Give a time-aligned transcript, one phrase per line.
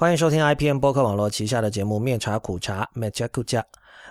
[0.00, 3.66] 欢迎收听 IPM 播客网络旗下的节目《面茶苦茶》面茶苦茶，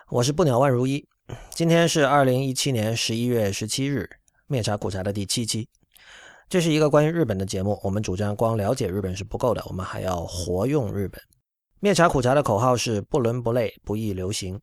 [0.10, 1.08] 我是不鸟万如一。
[1.52, 4.06] 今天是二零一七年十一月十七日，
[4.48, 5.66] 面茶苦茶的第七期。
[6.50, 11.22] 这是一个关于日本的节目，我们主张光了解日本是不够的，我们还要活用日本。
[11.80, 14.60] 面茶苦茶的口号是不伦不类，不易流行。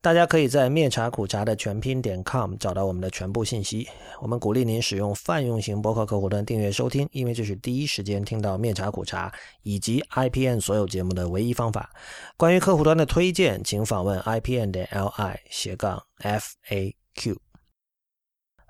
[0.00, 3.88] 大家可以在面茶苦茶的全拼点 com 找到我们的全部信息。
[4.22, 11.90] 我们鼓励您使用泛用型博客客户端订阅收听，因为这是第一时间听到面茶苦茶以及 IPN 所有节目的唯一方法。
[12.36, 17.36] 关于客户端的推荐，请访问 IPN 点 LI 斜杠 FAQ。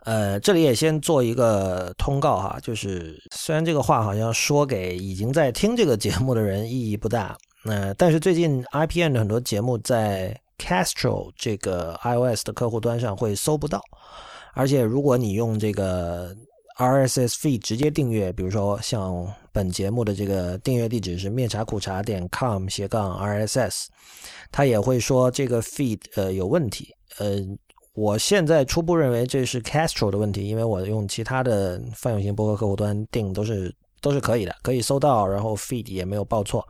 [0.05, 13.81] 呃，这里也先做一个通告哈，就是虽然这个话好像说给已经在听这个节目的人意义不大，那但是最近 IPN 的很多节目在 Castro 这个 iOS 的客户端上会搜不到，
[14.55, 16.35] 而且如果你用这个
[16.79, 23.87] RSS feed 直接订阅，比如说像本节目的这个订阅地址是面茶苦茶点 com 斜杠 RSS，
[24.51, 26.95] 它也会说这个 feed 呃有问题。
[27.19, 27.37] 呃，
[27.95, 36.67] 我现在初步认为这是 Castro 的问题，因为我用其他的泛用型博客客户端订都是都是可以的，可以搜到，然后 feed 也没有报错，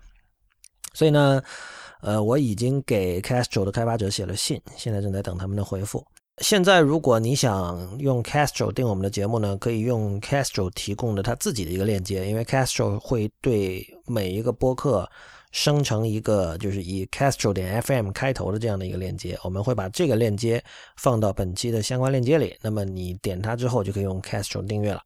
[0.93, 1.43] 所以呢。
[2.01, 6.05] 呃，我已经给 Castro 的开发者写了信，现在正在等他们的回复。
[6.43, 15.09] 现在，如果你想用 Castro 订我们的节目呢，可以用 Castro 提供的他自己的一个链接，因为 Castro 会对每一个播客
[15.53, 19.39] 生成一个就是以 Castro 点 FM 开头的这样的一个链接。
[19.43, 20.63] 我们会把这个链接
[20.99, 25.01] 放到本期的相关链接里，那么你点它之后就可以用 Castro 订阅了。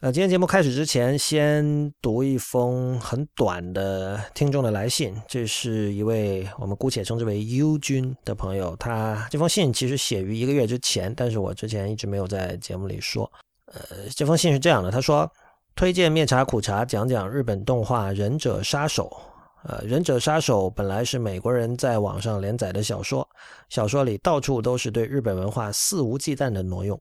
[0.00, 5.12] 呃，今天节目开始之前，先读一封很短的听众的来信。
[5.26, 13.28] 这是一位我们姑且称之为 U 君的朋友，他这封信其实写于一个月之前，但是我之前一直没有在节目里说。
[13.72, 13.80] 呃，
[14.14, 15.28] 这封信是这样的，他说
[15.74, 19.10] 推荐面茶苦茶讲讲日本动画《忍者杀手》。
[19.68, 23.28] 呃，《忍者杀手》本来是美国人在网上连载的小说，
[23.68, 26.96] 小说里到处都是对日本文化肆无忌惮的挪用。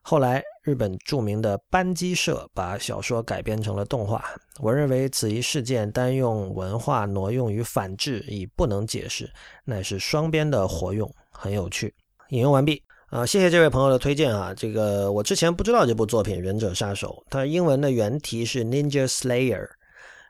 [0.00, 4.24] 后来，日本著名的班机社把小说改编成了动画。
[4.58, 9.30] 我认为此一事件单用文化挪用与反制已不能解释，
[9.64, 11.94] 乃是双边的活用，很有趣。
[12.28, 12.82] 引用完毕。
[13.06, 14.54] 啊，谢谢这位朋友的推荐啊。
[14.54, 19.66] 这个我之前不知道这部作品《忍者杀手》，它英文的原题是 Ninja Slayer。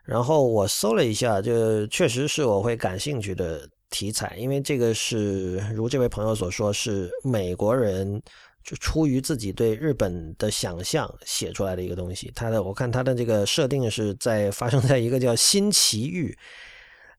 [0.03, 8.19] 然后我搜了一下，这确实是我会感兴趣的题材，因为这个是如这位朋友所说，是美国人。
[8.63, 12.31] 就出于自己对日本的想象写出来的一个东西。
[12.35, 16.37] 他的我看他的这个设定是在发生在一个叫新奇域，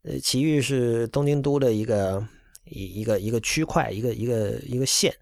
[0.03, 2.25] 呃，奇域是东京都的一个
[2.65, 5.13] 一一个一个区块，一个一个一个县，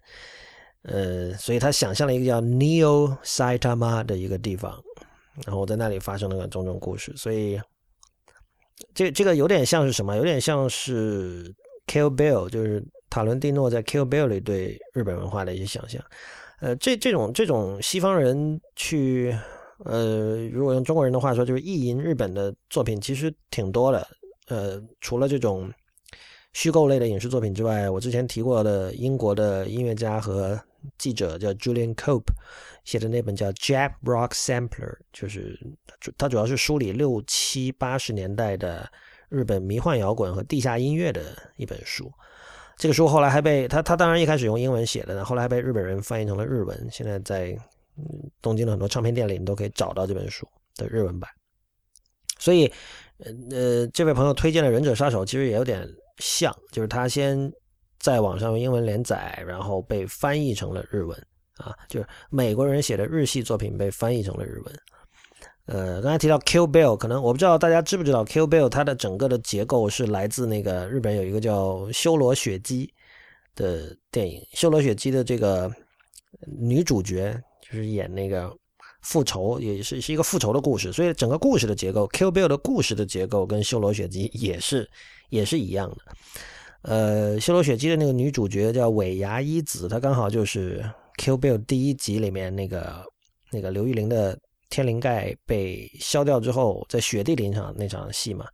[0.83, 4.79] 呃，所以他想象了一个叫 Neo Saitama 的一个地方，
[5.45, 7.11] 然后我在那里发生了种种故事。
[7.15, 7.59] 所以
[8.93, 10.15] 这这个有点像是什么？
[10.15, 11.53] 有点像是
[11.87, 12.83] Kill Bill，就是。
[13.11, 16.01] 塔伦蒂诺在《Kill Bill》里对日本文化的一些想象，
[16.61, 19.37] 呃，这这种这种西方人去，
[19.83, 24.07] 呃，如果用中国人的话说，就是意淫日本的作品其实挺多的。
[24.47, 25.69] 呃，除了这种
[26.53, 30.57] 虚构类的影视作品之外，我之前提过的英国的音乐家和
[30.97, 32.31] 记者叫 Julian Cope
[32.85, 34.69] 写的那本叫《Jap Rock Sampler》，
[35.11, 35.59] 就是
[36.17, 38.89] 他主要是梳理六七八十年代的
[39.27, 41.21] 日本迷幻摇滚和地下音乐的
[41.57, 42.09] 一本书。
[42.77, 46.87] 这个书后来还被他，他当然一开始用英文写的呢，后来还被日本人翻译成了日文。
[46.91, 47.55] 现在在
[48.41, 51.29] 东京的很多唱片店里，你都可以找到这本书的日文版。
[52.39, 52.71] 所以，
[53.51, 55.87] 呃，这位朋友推荐的《忍者杀手》其实也有点
[56.17, 57.51] 像，就是他先
[57.99, 61.15] 在网上用英文连载，然后被翻译成了日文
[61.57, 64.75] 啊，就是美国人写的日系作品被翻译成了日文。
[65.71, 72.93] 呃，刚才提到 Kill Bill，可能我不知道大家知不知道 Kill Bill，它的整个的结构是来自那个日本有一个叫修罗雪姬
[73.55, 74.45] 的电影。
[74.51, 75.71] 修罗雪姬的这个
[76.59, 78.53] 女主角就是演那个
[79.01, 84.89] 复仇，也是是一个复仇的故事，所以整个故事的结构，Kill Bill 的故事的结构跟修罗雪姬也是
[85.29, 85.97] 也是一样的。
[86.81, 90.83] 呃，修罗雪姬的那个女主角叫尾牙一子，她刚好就是
[91.17, 93.05] Kill Bill 第一集里面那个
[93.51, 94.37] 那个刘玉玲的。
[94.71, 98.47] 天灵盖被削掉之后，在雪地里那场那场戏嘛，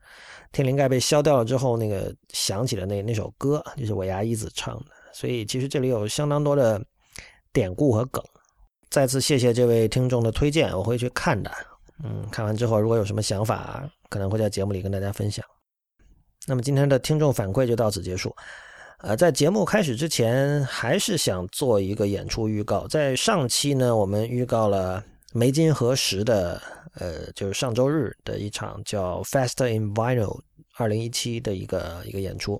[0.52, 4.86] 天灵盖被削掉了之后，那个响起了那那首歌，就是尾牙一子唱的。
[5.14, 6.84] 所以其实这里有相当多的
[7.54, 8.22] 典故和梗。
[8.90, 11.52] 再次谢谢这位听众的推荐，我会去看的。
[12.04, 15.46] 嗯，看完之后如果有什么想法，可能会在节目里跟大家分享。
[16.48, 18.36] 那么今天的听众反馈就到此结束。
[19.00, 22.88] 呃，在节目开始之前，还是想做一个演出预告。
[22.88, 25.04] 在上期呢，我们预告了。
[25.38, 26.60] 梅金和实的，
[26.96, 30.42] 呃，就是上周日的一场叫 Fast in Vinyl
[30.78, 32.60] 二零一七的一个一个演出。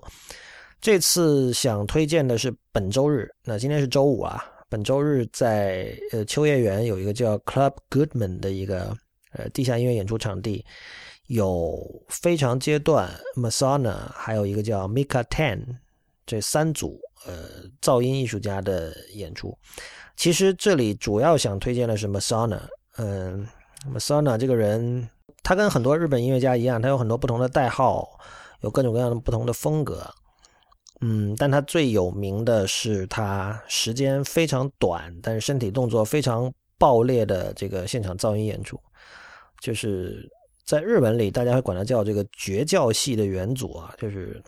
[0.80, 8.96] 这次想推荐的是本周日，那今天是周五啊，本周日在呃秋叶原有一个叫 Club Goodman 的一个
[9.32, 10.64] 呃地下音乐演出场地，
[11.26, 15.64] 有非常阶段 Masana，还有一个叫 Mika Ten
[16.24, 17.48] 这三组呃
[17.82, 19.58] 噪音艺术家的演出。
[20.18, 22.60] 其实这里主要想推荐的是 Masana
[22.96, 23.46] 嗯
[23.94, 25.08] ，Masana 这个人，
[25.44, 28.18] 他跟很多日本音乐家一样，他有很多不同的代号，
[28.62, 30.04] 有各种各样的不同的风格。
[31.00, 38.76] 嗯，但他最有名的是他时间非常短，但是身体动作非常爆裂的这个现场噪音演出，
[39.60, 40.28] 就是
[40.64, 44.42] 在日本里大家会管他叫这个绝叫系的元祖啊，就是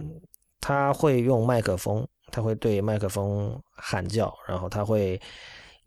[0.60, 5.20] 他会用麦克风，他会对麦克风喊叫，然后他会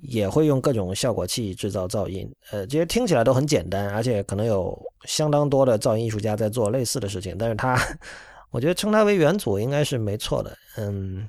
[0.03, 7.77] 也会用各种效果器制造噪音，呃，这些听起来都很简单，而且可能有相当多的噪音艺术家在做类似的事情，但是他。
[8.53, 10.55] 我觉得称他为元祖应该是没错的。
[10.77, 11.27] 嗯，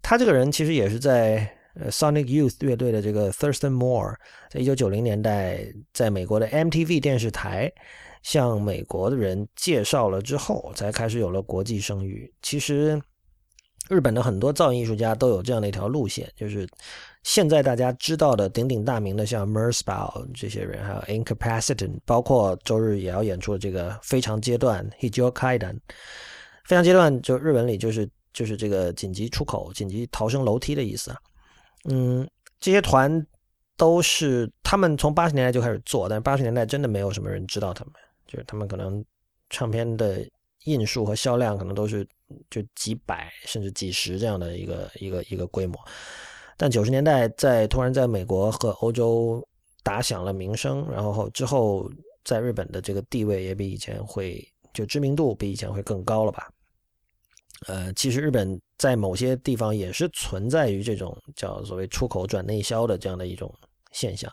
[0.00, 1.44] 他这个人其实也是在
[1.86, 4.14] Sonic Youth 乐队的这个 Thurston Moore，
[4.48, 7.72] 在一九九零年代，在美国的 MTV 电视台
[8.22, 12.32] 向美国的人介绍了之后，才开始有了国际声誉。
[12.42, 13.02] 其实，
[13.88, 16.64] 日本的很多噪音艺术家都有这样的一条路线，就是
[17.26, 25.80] 现在大家知道的鼎鼎大名的，像 Merzbow 这些人，还有 Incapacitant，包括周日也要演出的这个非常阶段 h i j o k a i d a n。
[26.64, 31.18] 非常阶段，就日文里就是就是这个紧急出口、紧急逃生楼梯的意思啊。
[31.90, 32.24] 嗯，
[32.60, 33.26] 这些团
[33.76, 37.94] 都是他们从八十年代就开始做，但八十年代真的没有什么人知道他们，
[38.28, 39.04] 就是他们可能
[39.50, 40.24] 唱片的
[40.66, 42.06] 印数和销量可能都是
[42.48, 45.76] 就几百甚至几十这样的一个一个一个规模。
[46.56, 49.46] 但九十年代在突然在美国和欧洲
[49.82, 51.90] 打响了名声，然后之后
[52.24, 56.48] 在日本的这个地位也比以前会就知名度比以前会更高了吧。
[57.66, 63.52] 呃，其实日本在某些地方也是存在于这种叫所谓出口转内销的这样的一种
[63.92, 64.30] 现象。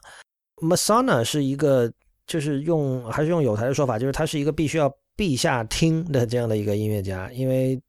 [0.58, 1.92] Masona 是一个，
[2.28, 7.31] 就是用还是用有台的说法，就是他是一个必须要陛下听的这样的一个音乐家。
[7.31, 7.81] 因为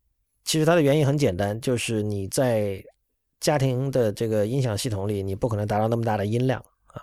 [0.45, 2.81] 其实他的原因很简单，就是你在
[3.45, 7.03] 家庭的这个音响系统里，你不可能达到那么大的音量啊，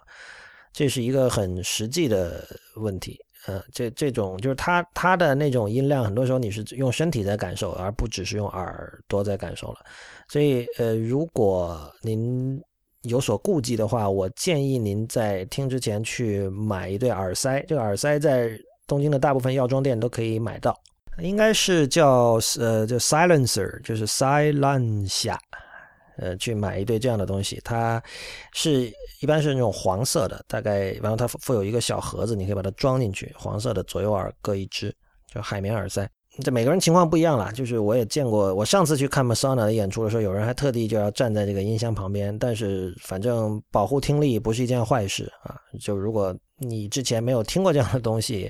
[0.73, 2.43] 这是一个很实际的
[2.77, 3.19] 问题。
[3.45, 9.85] 呃，这这种就是它它的那种音量，很多时候你是用身体在感受，而不只是用耳朵在感受了。
[10.27, 12.59] 所以，呃，如果您
[13.03, 17.63] 有所顾忌的话，我建议您在听之前去买一对耳塞。
[17.67, 18.49] 这个耳塞在
[18.87, 20.75] 东京的大部分药妆店都可以买到，
[21.19, 25.31] 应该是叫呃叫 silencer，就是 silence。
[26.17, 28.01] 呃，去买一对这样的东西，它
[28.53, 28.91] 是
[29.21, 34.93] 一般是那种黄色的，大概然后它附有一个小盒子，你可以把它装进去，黄色的左右耳各一只，
[35.33, 36.09] 就海绵耳塞。
[36.43, 45.59] 这每个人情况不一样啦，就是我也见过，我上次去看 Masona 的演出的时候，有人还特地就要站在这个音箱旁边，但是反正保护听力不是一件坏事啊。
[45.79, 48.49] 就如果你之前没有听过这样的东西，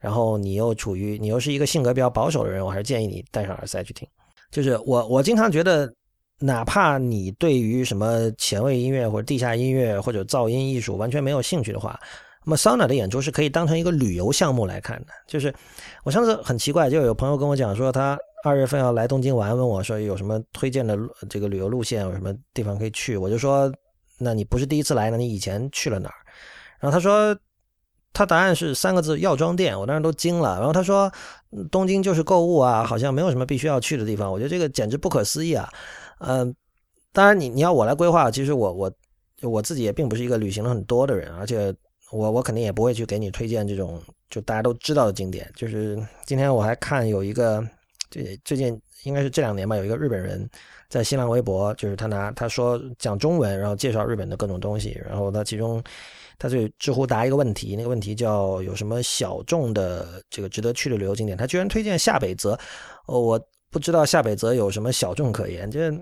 [0.00, 4.08] 然后你又处于你又是一个性格比较保守的人，我还是建议你戴上耳塞去听。
[4.50, 5.92] 就是我我经常觉得。
[6.40, 11.98] 哪怕你对于什么前卫音乐或者地下音乐或者噪音艺术完全没有兴趣的话，
[12.44, 15.08] 那么桑 a 的演出是可以当成一个旅游项目来看的。
[15.26, 15.52] 就是
[16.04, 20.96] 我上次很奇怪，就有朋友跟我讲说，他二月份要来东京玩，问我说有什么推荐的
[21.28, 23.16] 这个旅游路线，有什么地方可以去。
[23.16, 23.70] 我就说，
[24.16, 26.14] 那你不是第一次来，那你以前去了哪儿？
[26.78, 27.36] 然后他说，
[28.12, 29.78] 他答案是三个字：药妆店。
[29.78, 30.56] 我当时都惊了。
[30.58, 31.10] 然后他说，
[31.70, 34.30] 东京就是购物啊，好像没有什么必须要去的地方。
[34.30, 35.68] 我觉得这个简直不可思议啊！
[36.20, 36.54] 嗯，
[37.12, 38.92] 当然，你你要我来规划，其实我我
[39.42, 41.74] 我自己也并不是一个旅行了很多的人，而且
[42.10, 45.50] 我我肯定也不会去给你推荐这种就大家都知道的景点。
[45.54, 47.64] 就是今天我还看有一个，
[48.10, 50.48] 最最近应该是这两年吧，有一个日本人
[50.88, 55.82] 在新浪微博，就是他拿他说讲中文，然后介绍日本的各种东西，然后他其中
[56.38, 62.58] 他就知乎答一个问题，那个问题叫有什么小众的这个值得去的旅游景点，他居然推荐下北泽，
[63.06, 63.40] 哦我。
[63.70, 66.00] 不知道夏北泽有什么小众可言，就是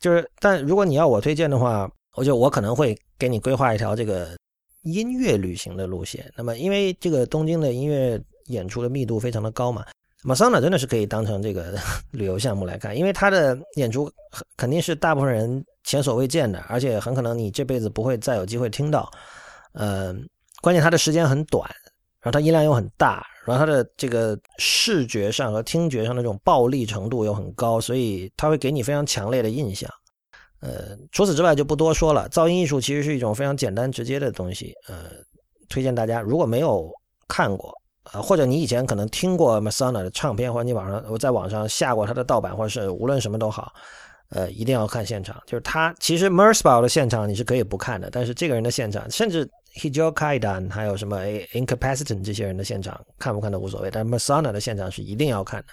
[0.00, 4.36] 就是，但如果你要我推荐的话，我就我可能会给你规划一条这个
[4.82, 6.30] 音乐旅行的路线。
[6.36, 9.84] 那么，因为这个东京的音乐演出的密度非常的高嘛，
[10.22, 11.78] 马桑纳真的是可以当成这个
[12.12, 14.10] 旅游项目来看，因为他的演出
[14.56, 19.10] 肯定是大部分人前所未见的，而且很可能你这辈子不会再有机会听到。
[19.72, 20.26] 嗯，
[20.62, 21.68] 关键他的时间很短，
[22.20, 23.26] 然后他音量又很大。
[23.46, 29.88] 然后它的这个视觉上和听觉上的这种暴力程度又很高，所以它会给你非常强烈的印象。
[30.60, 32.28] 呃，除此之外就不多说了。
[32.30, 34.74] 噪音艺术其实是一种非常简单直接的东西。
[34.88, 35.10] 呃，
[35.68, 36.90] 推荐大家，如果没有
[37.28, 37.72] 看过，
[38.12, 43.72] 呃，或者你以前可能听过 Masana 的唱片，或者你网上我在网上下过他的盗版，或者是无论什么都好，
[44.30, 45.40] 呃，一定要看现场。
[45.46, 55.68] 就是他其实 Mersbal 的现场你是可以不看的，但是这个人的现场，甚至 Hijau Kaidan 还有什么 Incapacitant 这些人的现场，看不看都无所谓，但 Masana 的现场是一定要看的。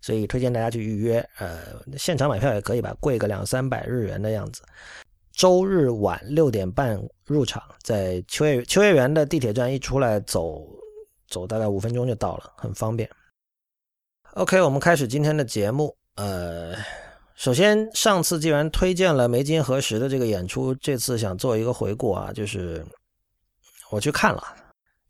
[0.00, 1.58] 所以推荐大家去预约，呃，
[1.96, 4.62] 现场买票也可以吧，贵个两三百日元的样子。
[5.32, 10.64] 周日晚六点半入场，在秋叶秋叶原的地铁站一出来走
[11.28, 13.08] 走大概五分钟就到了，很方便。
[14.34, 15.94] OK，我们开始今天的节目。
[16.16, 16.74] 呃，
[17.34, 22.84] 首先上次既然推荐了梅金何时的这个演出，这次想做一个回顾啊，就是
[23.90, 24.42] 我去看了，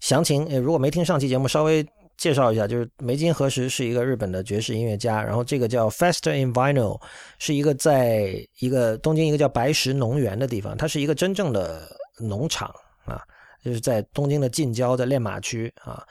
[0.00, 1.86] 详情如果没听上期节目，稍微。
[2.18, 7.00] 介绍一下，就是梅金何时是一个日本的爵士音乐家，然后这个叫 Festa in Vinyl，
[7.38, 13.22] 是一个在一个东京一个叫白石农园的地方，它是一个真正的农场啊，
[13.64, 16.04] 就是在东京的近郊，的练马区啊，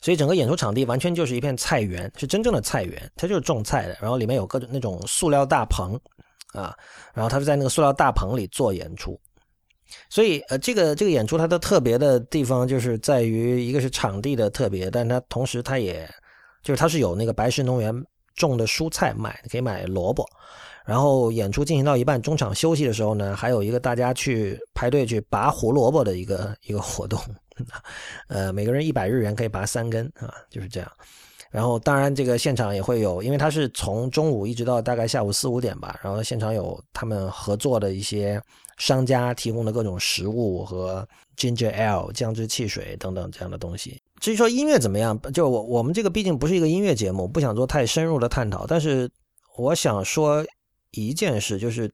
[0.00, 6.00] 所以整个演出场地完全就是一片菜园，是真正的菜园，它就是种菜的，然后里面有各种那种塑料大棚
[6.54, 6.74] 啊，
[7.12, 9.20] 然后他是在那个塑料大棚里做演出。
[10.08, 16.08] 所以，呃，这个这个演出它的特别的地方就是在于，一个是场地的特别，但它同时它也，
[16.62, 17.94] 就是它是有那个白石农园
[18.34, 20.26] 种的蔬菜卖，可以买萝卜。
[20.84, 27.20] 然后演出进行到一半，中场休息的时候呢，还有一个大家去排队去拔胡萝卜的一个一个活动，
[28.28, 30.90] 呃，每个人一百日元可以拔三根啊，就是这样。
[31.50, 38.42] 然后，当然这个现场也会有，因为它是从中午一直到大概下午四五点吧，然后现场有他们合作的一些。
[38.82, 44.02] 商家提供的各种食物和 ginger ale 姜汁汽水等等这样的东西。
[44.18, 48.66] 至于说音乐怎么样，就我我们这个毕竟不是一个音乐节目，不想做太深入的探讨。
[48.66, 49.08] 但是
[49.56, 50.44] 我想说
[50.90, 51.88] 一件事，就是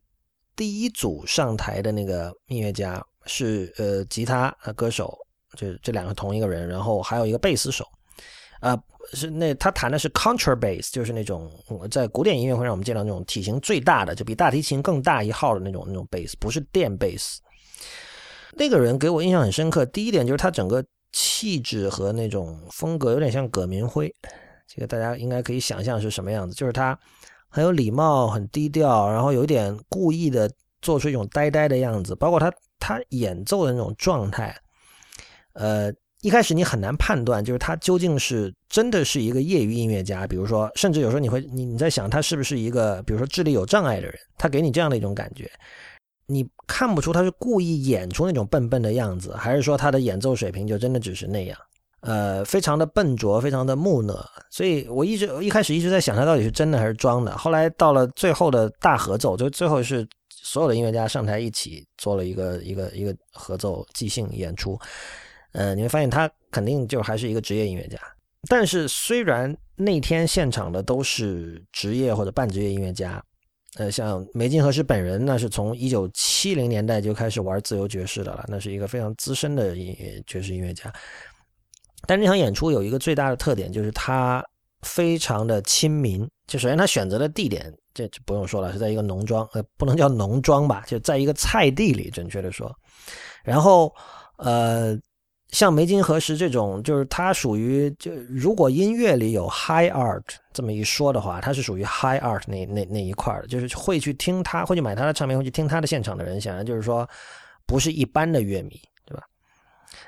[0.56, 5.14] 第一组上台的那个音乐家是呃吉他歌手，
[5.58, 7.84] 这这两个同一个人，然后还有一个贝斯手，
[8.60, 8.82] 啊。
[9.14, 11.50] 是那他弹的是 contrabass，就是那种
[11.90, 17.38] 在古典音乐会让我们见到那种体型最大的，就比大提琴更大一号的那种那种 bass，不是电 bass。
[18.52, 19.86] 那个人给我印象很深刻。
[19.86, 24.14] 第一点就是他整个气质和那种风格有点像葛明辉，
[24.66, 26.54] 这个大家应该可以想象是什么样子。
[26.54, 26.98] 就是他
[27.48, 30.50] 很有礼貌，很低调，然后有点故意的
[30.82, 34.54] 做出一种呆呆的样子，包括他他演奏的那种状态，
[35.54, 35.92] 呃。
[36.22, 45.48] 一开始你很难判断，就是他究竟是真的是一个业余音乐家，比如说，甚至有时候你会你你在想他是不是一个，比如说智力有障碍的人，他给你这样的一种感觉，
[46.26, 51.56] 你看不出他是故意演出那种笨笨的样子，还是说他的演奏水平就真的只是那样，
[52.00, 54.14] 呃，非常的笨拙，非常的木讷。
[54.50, 57.38] 所以我一直一开始一直在想他到底是真的还是装的。
[57.38, 64.76] 后来到了最后的大合奏，就最后是所有的音乐家上台一起做了一个一个一个合奏即兴演出。
[65.52, 67.98] 呃，你会发现他肯定就还是一个职业音乐家，
[68.48, 73.22] 但是虽然那天现场的都是职业或者半职业音乐家，
[73.76, 80.92] 呃，像梅金和实本人那是从一九七零年代就开始玩自由爵士的了，那是一个非常资深的音乐爵士音乐家。
[82.06, 84.44] 但这场演出有一个最大的特点，就是他
[84.82, 86.28] 非常的亲民。
[86.46, 92.74] 就首先他选择的地点，这就不用说了，是在一个农庄，呃，不能叫农庄吧，就在一个菜地里，准确的说。
[93.44, 93.94] 然后，
[94.36, 94.98] 呃。
[95.50, 107.08] 像梅金何时这种，就是他属于就如果音乐里有 high art 这么一说的话，他是属于 high art 那那那一块的，就是会去听他，会去买他的唱片，会去听他的现场的人，显然就是说
[107.66, 109.22] 不是一般的乐迷，对吧？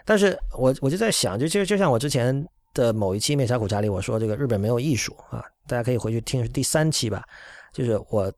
[0.05, 7.25] 但是我我就在想，就就就像我之前的某一期《面茶苦茶》里我说，这个日本没有艺术啊，大家可以回去听是第三期吧。
[7.73, 8.31] 就是我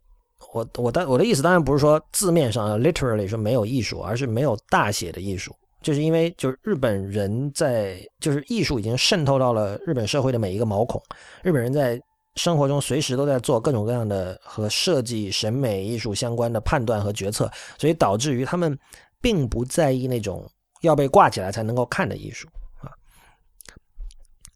[0.53, 5.53] 我我的我的意思，当然不是说字面上 literally 说没有艺术，而是没有大写的艺术。
[5.83, 11.03] 就是因为就是日本人在就是艺术已经渗透到了日本社会的每一个毛孔，
[11.43, 12.01] 日本人在
[12.37, 18.79] 生活中随时都在做各种各样的和设计、审美、艺术相关的判断和决策，所以导致于他们
[19.21, 20.49] 并不在意那种
[20.81, 22.49] 要被挂起来才能够看的艺术
[22.81, 22.89] 啊。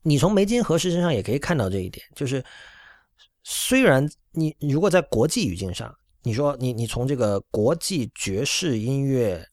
[0.03, 2.43] 你从梅金和实身上也可以看到这一点，就是
[3.43, 9.45] 虽然你如果在国际语境上，你说你你从这个国际爵士音乐。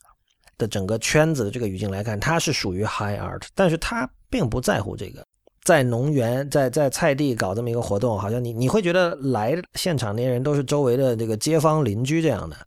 [0.58, 5.24] 的整个圈子的这个语境来看，他是属于 high art，但是他并不在乎这个。
[5.64, 12.58] 在农园，在在菜地搞这么一个活动，好像你你会觉得来现场那些人都是周围的这个街坊邻居这样的，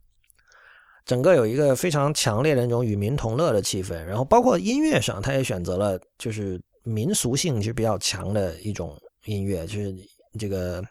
[1.04, 4.02] 整个有一个非常强烈的那种与民同乐的气氛。
[4.04, 9.94] 然后包括音乐上，他也选择了就是民俗性其实比较强的一种音乐，就是
[10.38, 10.82] 这个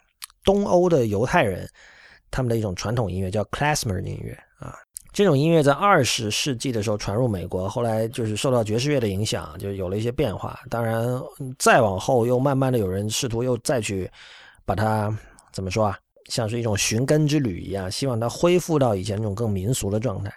[0.44, 1.68] 东欧的犹太人
[2.30, 4.38] 他们的一种传统音乐，叫 klezmer 音乐。
[5.16, 10.60] 这种音乐在二十世纪的时候传入美国，后来就是受到爵士乐的影响，就有了一些变化。
[10.70, 11.08] 当然，
[11.58, 14.12] 再往后又慢慢的有人试图又再去
[14.66, 15.18] 把它
[15.54, 15.98] 怎么说啊，
[16.30, 20.30] 像是一种寻根之旅一样，希望它恢复到以前那种更民俗的状态。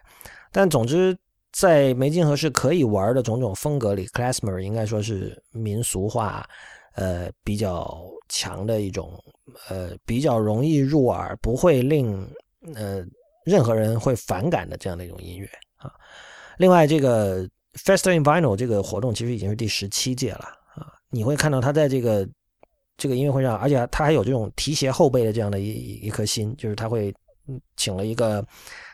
[0.52, 1.18] 但总之，
[1.50, 6.48] 在梅金河是可以玩的种种风格里，Klezmer 应该说是民俗化，
[6.94, 9.12] 呃，比较强的一种，
[9.68, 12.24] 呃，比较容易入耳，不会令
[12.76, 13.04] 呃。
[13.48, 15.90] 任何人会反感的这样的一种音乐啊。
[16.58, 20.92] 另外，这个 Fester in Vinyl 这个活动其实已经是第十七届了啊。
[21.10, 22.28] 你会看到他在这个
[22.96, 27.14] 这个音乐会上，而且他还有这种提携后辈的这样的一一颗心，就是他会
[27.76, 28.44] 请了一个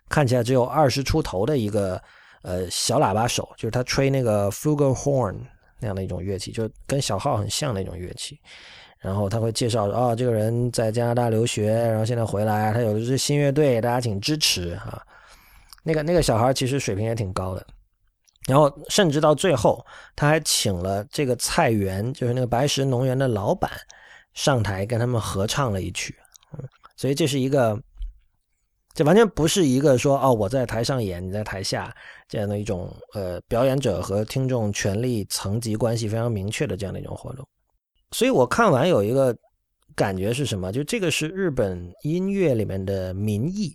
[0.09, 2.01] 看起来只有二十出头的一个
[2.43, 5.37] 呃小喇叭手，就是他吹那个 flugelhorn
[5.81, 8.39] 那样的一种乐器，就跟小号很像那种乐器。
[9.05, 15.03] 然后他会介绍啊，这个人在加拿大留学，然后现在回来，他有的是新乐队，大家请支持啊。
[15.83, 17.67] 那个那个小孩其实水平也挺高的，
[18.49, 19.85] 然后甚至到最后，
[20.17, 23.71] 他还请了这个菜园，就是那个白石农园的老板
[24.33, 26.17] 上台跟他们合唱了一曲。
[26.57, 26.65] 嗯，
[26.97, 27.79] 所以这是一个，
[28.95, 31.95] 这完全不是一个说哦我在台上演，你在台下
[32.27, 37.47] 这样的一种呃表演者和听众权力层级关系非常明确的这样的一种活动。
[38.15, 39.37] 所以我看完有一个
[39.97, 40.71] 感觉是什么？
[40.71, 43.75] 就这个是日本音乐里面的民艺，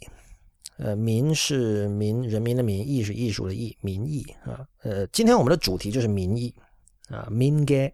[0.78, 4.66] 呃，民是民人民的民，艺是艺术的艺，民艺啊。
[4.84, 6.54] 呃，今天我们的主题就是民艺
[7.10, 7.92] 啊，民该。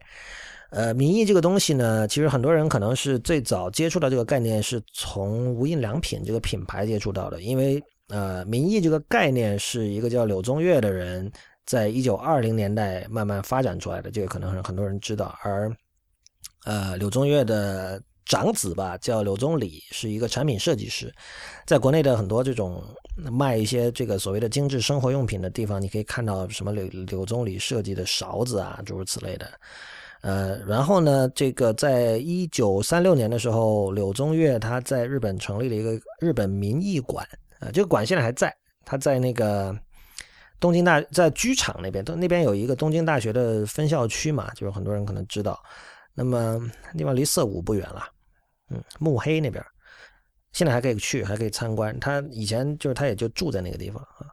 [0.70, 11.32] 呃，民艺这个东西呢，其实很多人可能是最早接触到这个概念是从无印良品这个品牌接触到的，因为呃，民艺这个概念是一个叫柳宗悦的人
[11.66, 15.75] 在一九二零年代慢慢发展出来的，这个可能很多人知道，而。
[16.65, 21.13] 呃，柳宗悦的长子吧，叫柳宗理，是一个产品设计师，
[21.65, 22.84] 在国内的很多这种
[23.31, 29.48] 卖一些这个所谓的精致生活用品的地方，你可以看到什么柳柳宗理设计的勺子啊，诸如此类的。
[30.22, 37.24] 呃，然后呢，这个在一九三六年的时候，柳宗悦他在日本成立了一个日本民艺馆，
[37.59, 38.51] 啊，这个馆现在还在，
[38.83, 39.77] 他在那个
[40.59, 45.61] 东京大，在居场那边，都那边有一个东京大学的分校区嘛，就是很多人可能知道。
[46.16, 46.60] 那么
[46.98, 48.04] 地方离涩谷不远了，
[48.70, 49.64] 嗯，慕黑那边，
[50.54, 52.00] 现在还可以去，还可以参观。
[52.00, 54.25] 他以前就是他也就住在那个地方啊。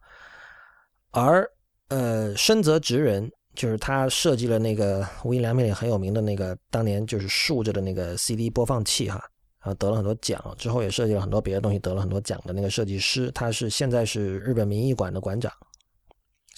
[1.10, 1.46] 而
[1.88, 9.16] 呃，深泽直人就是他设计了那个无印良品里很有名的那个当年就是竖着的那个 CD 播放器哈，
[9.60, 15.52] 然后得了很多奖，之后也设计了很多别的东西，得了很多奖的那个设计师，他是现在是日本民艺馆的馆长。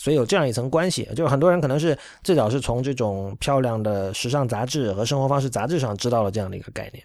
[0.04, 7.02] 所以有这样一层关系，就是很多人可能是最早是从这种漂亮的时尚杂志和生活方式杂志上知道了这样的一个概念。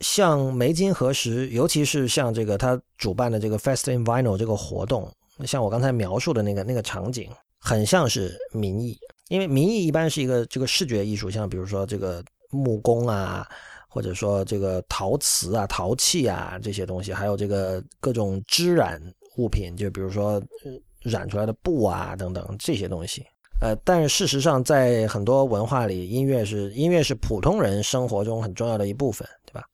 [0.00, 5.12] 像梅金何时，尤其是像这个他主办的这个 Fest in Vinyl 这个活动，
[5.44, 7.30] 像我刚才描述的那个那个场景，
[7.60, 13.46] 很像是民艺，因为民艺一般是一个这个视觉艺术，像比如说这个木工啊，
[13.90, 18.98] 或者说这个陶瓷啊、陶器啊这些东西，还有这个各种织染
[19.36, 20.42] 物品，就比如说。
[21.08, 23.24] 染出来的布啊，等等这些东西，
[23.60, 29.64] 呃，但是事实上，在很多文化里，音乐是音乐是普通人生活中很重要的一部分，对吧？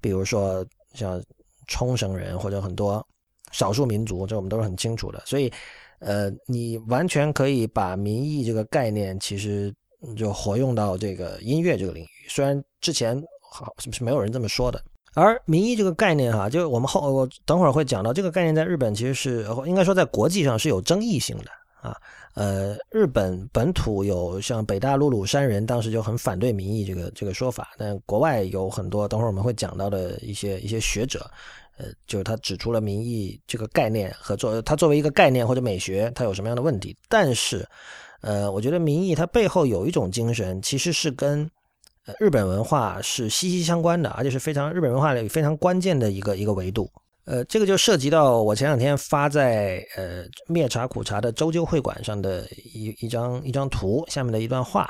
[0.00, 1.22] 比如说像
[1.66, 3.04] 冲绳人或者很多
[3.52, 5.22] 少数民族，这我们都是很清楚的。
[5.26, 5.52] 所以，
[5.98, 9.74] 呃，你完全可以把民意这个概念，其实
[10.16, 12.28] 就活用到这个音乐这个领域。
[12.28, 13.20] 虽然之前
[13.52, 14.82] 好是不是没有人这么说的。
[15.16, 21.50] 而民意这个概念，哈，就我们后我等会儿会讲到，这个概念在日本其实是应该说在国际上是有争议性的
[21.80, 21.96] 啊。
[22.34, 31.30] 呃，日本本土有像北大陆鲁山人当时就很反对民意这个这个说法，但国外有很多等会儿我们会讲到的一些一些学者，
[31.78, 36.94] 呃，就是他指出了民意这个概念和作他作为一个概念或者美学，它有什么样的问题。
[37.08, 37.66] 但是，
[38.20, 41.50] 呃，我觉得民意它背后有一种精神，其实是跟。
[42.18, 46.90] 日本文化是息息相关的，而且是非常日本文化里非常关键的一个一个维度。
[47.24, 54.88] 呃，这个就涉及到我前两天发在呃灭茶苦茶的周究会馆上的一一张一张图下面的一段话。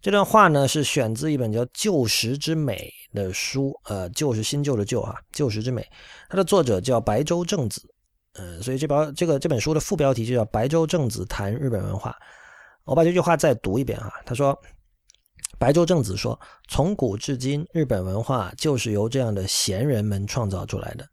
[0.00, 5.82] 这段话呢是选自一本叫《旧时之美》的书，呃，旧是新旧的旧啊，《旧时之美》，
[6.28, 7.82] 它的作者叫白洲正子，
[8.34, 12.10] 呃，所以这包这个这本书的副标题就叫《白洲正子谈日本文化》。
[12.84, 14.56] 我把这句话再读一遍啊，他说。
[15.58, 21.06] 白洲正子说：“从古至今，日本文化就是由这样的闲人们创造出来的。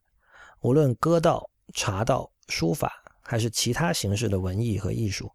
[0.62, 2.92] 无论歌道、茶道、书法，
[3.22, 5.32] 还是其他形式的文艺和艺术，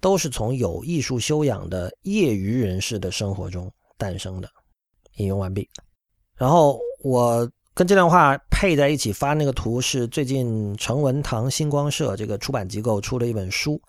[0.00, 4.48] 都是从有艺术修养的业余人士的生活中诞生的。”
[5.16, 5.68] 引用完毕。
[6.34, 13.80] 然后我跟这段话配在一起发那个图是最近成文堂星光社这个出版机构出的一本书。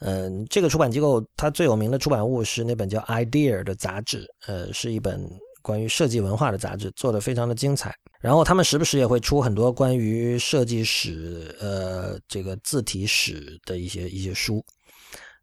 [0.00, 5.28] 嗯，这个出版机构它最有名的出版物是那本叫《Idea》的杂志，呃，是一本
[5.60, 7.94] 关于设计文化的杂志，做的非常的精彩。
[8.20, 14.64] 然后他们时不时也会出很多关于设计史、呃，这个字体史的一些一些书。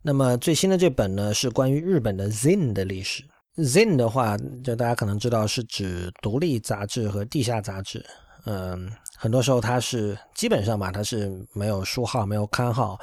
[0.01, 3.23] 那么最新的这本呢，是关于日本的 Zine 的历史。
[3.57, 8.05] Zine 的话，就大家可能知道是指独立杂志和地下杂志。
[8.45, 12.99] 嗯，很多时候它是基本上吧，它是没有书号、没有刊号。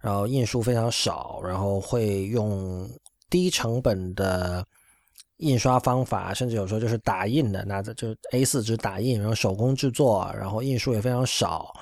[0.00, 2.88] 然后印数非常少，然后会用
[3.28, 4.64] 低成本的
[5.38, 11.72] 印刷方法，甚至有时候就是打印的，拿着就 A4 纸打印，然后手工制作，然后印数也非常少。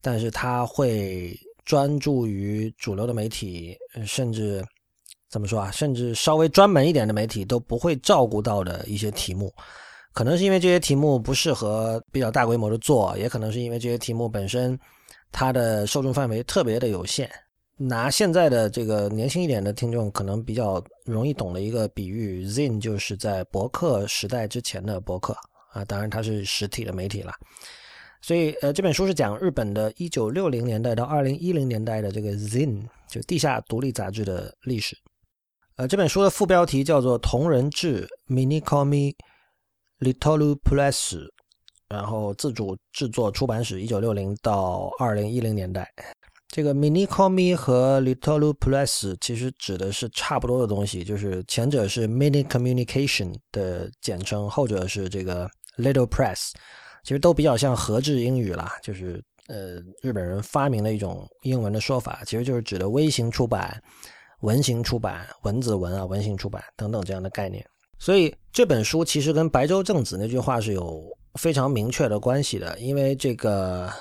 [0.00, 4.64] 但是它会专注于主流的媒体，甚至
[5.28, 5.70] 怎么说啊？
[5.70, 9.52] 甚至稍微专门一点的媒体都不会照顾到的一些题目，
[10.12, 14.78] 可能是因为这些题目不适合比较大规模的做，也可能是因为这些题目本身
[15.32, 17.28] 它的受众范围特别的有限。
[17.78, 25.36] 拿现在的这个年轻一点的听众可能比较容易懂的一个比喻，Zin 就是在博客时代之前的博客
[25.72, 27.32] 啊，当然它是实体的媒体了。
[28.22, 34.96] 所以呃，这本书是讲日本的1960年代到2010年代的这个 Zin，就地下独立杂志的历史。
[35.76, 39.14] 呃，这本书的副标题叫做《同人志 Mini c o m i
[40.00, 41.12] Little Press》，
[41.90, 45.92] 然后自主制作出版史1960到2010年代。
[46.48, 56.52] 这个 Minikomi 和 Little Press 其实指的是差不多的东西，就是前者是 Mini Communication 的简称，后者是这个 Little Press，
[57.02, 63.82] 其实都比较像合制英语啦，就是呃日本人发明的一种英文的说法，其实就是指的微型出版、
[64.40, 67.62] 文型出版、文字文啊、文型出版等等这样的概念。
[67.98, 71.04] 所以这本书其实跟白洲正子那句话是有
[71.34, 73.92] 非常明确的关系的，因为这个。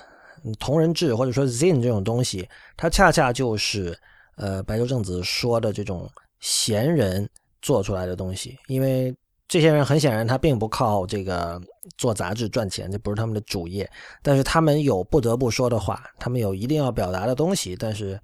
[0.59, 3.97] 同人志或者说 Zin 这种东西，它恰恰就是
[4.35, 7.27] 呃白洲正子说的这种闲人
[7.61, 8.57] 做出来的东西。
[8.67, 9.15] 因为
[9.47, 11.61] 这些人很显然他并不靠这个
[11.97, 13.89] 做杂志赚钱，这不是他们的主业。
[14.21, 17.75] 但是他们有不得不说的话，他们有一定要表达的东西。
[17.75, 18.19] 但是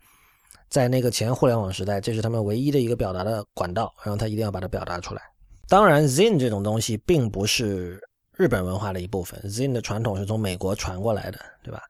[0.69, 5.21] 在那个前互联网时代，这是他们唯一的一个表达的管道，然后他一定要把它表达出来。
[5.67, 7.99] 当然，Zin 这种东西并不是。
[8.41, 11.84] 日本文化的一部分，Zen 的传统是从美国传过来的，对吧？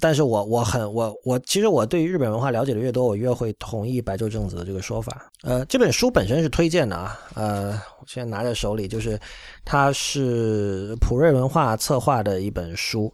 [0.00, 5.28] 但是我我很我我其实我对于日本文化了解的越多，我越会同意白洲正子的这个说法。
[5.42, 9.18] 呃，这本书本身是推荐的啊，呃，我现在拿在手里，就是
[9.64, 13.12] 它是普瑞文化策划的一本书。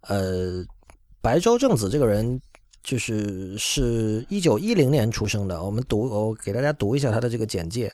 [0.00, 0.64] 呃，
[1.22, 2.40] 白洲正子这个人
[2.82, 7.88] 就是是一九一零年出生的，我们读我给大家读一下他的这个简介。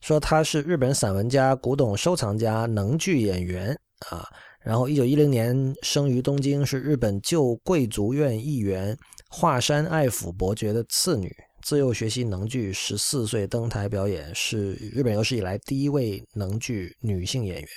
[0.00, 4.26] 说他是日本散文家、古董收藏家、能剧演员啊。
[4.62, 8.94] 然后，一九一零年生于东京，是日本旧贵族院议员
[9.30, 11.34] 华山爱抚伯爵的次女。
[11.62, 17.68] 自幼学习能剧，十四岁登台表演，是日本有史以来第一位能剧女性演员。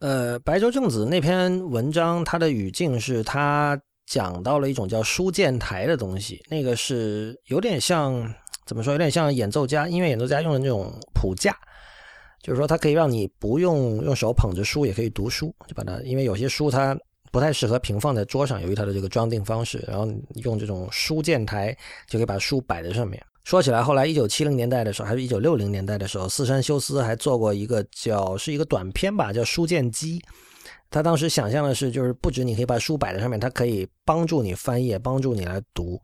[0.00, 8.30] 呃，白洲正子那篇文章，他的语境是他讲到了一种叫书剑台的东西，那个是有点像。
[8.70, 8.92] 怎么说？
[8.92, 11.52] 有点像演奏家、音乐演奏家用的那种谱架，
[12.40, 16.96] 就是说它可以让你不用用手捧着书也可以读书，就把它，因为有些书它
[17.32, 23.20] 不太适合平放在桌上，由于它的这个装订方式，然后用这种书剑台就可以把书摆在上面。
[23.42, 30.22] 说起来，后来一九七零年代的时候，还是一九六零年代的时候，四山修斯还做过一个叫是一个短片吧，叫书剑机。
[30.90, 36.00] 他当时想象的是，就是不止你可以把书摆在上面，它可以帮助你翻页，帮助你来读。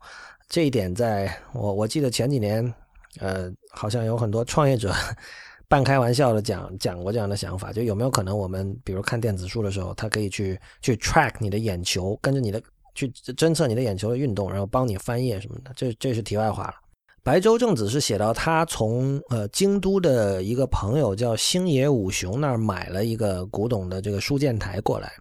[0.49, 2.73] 这一点，在我我记得前几年，
[3.19, 4.93] 呃，好像有很多创业者
[5.67, 12.61] 半开玩笑的讲讲过这样的想法，就有没有可能我们比如看电子书的时候，它可以去去 track 你的眼球，跟着你的
[12.95, 15.71] 去侦测你的眼球的运动，然后帮你翻页什么的。
[15.75, 16.75] 这这是题外话了。
[17.23, 25.11] 白洲正子是写到他从呃京都的一个朋友叫星野武雄那儿买了一个古董的这个书剑台过来。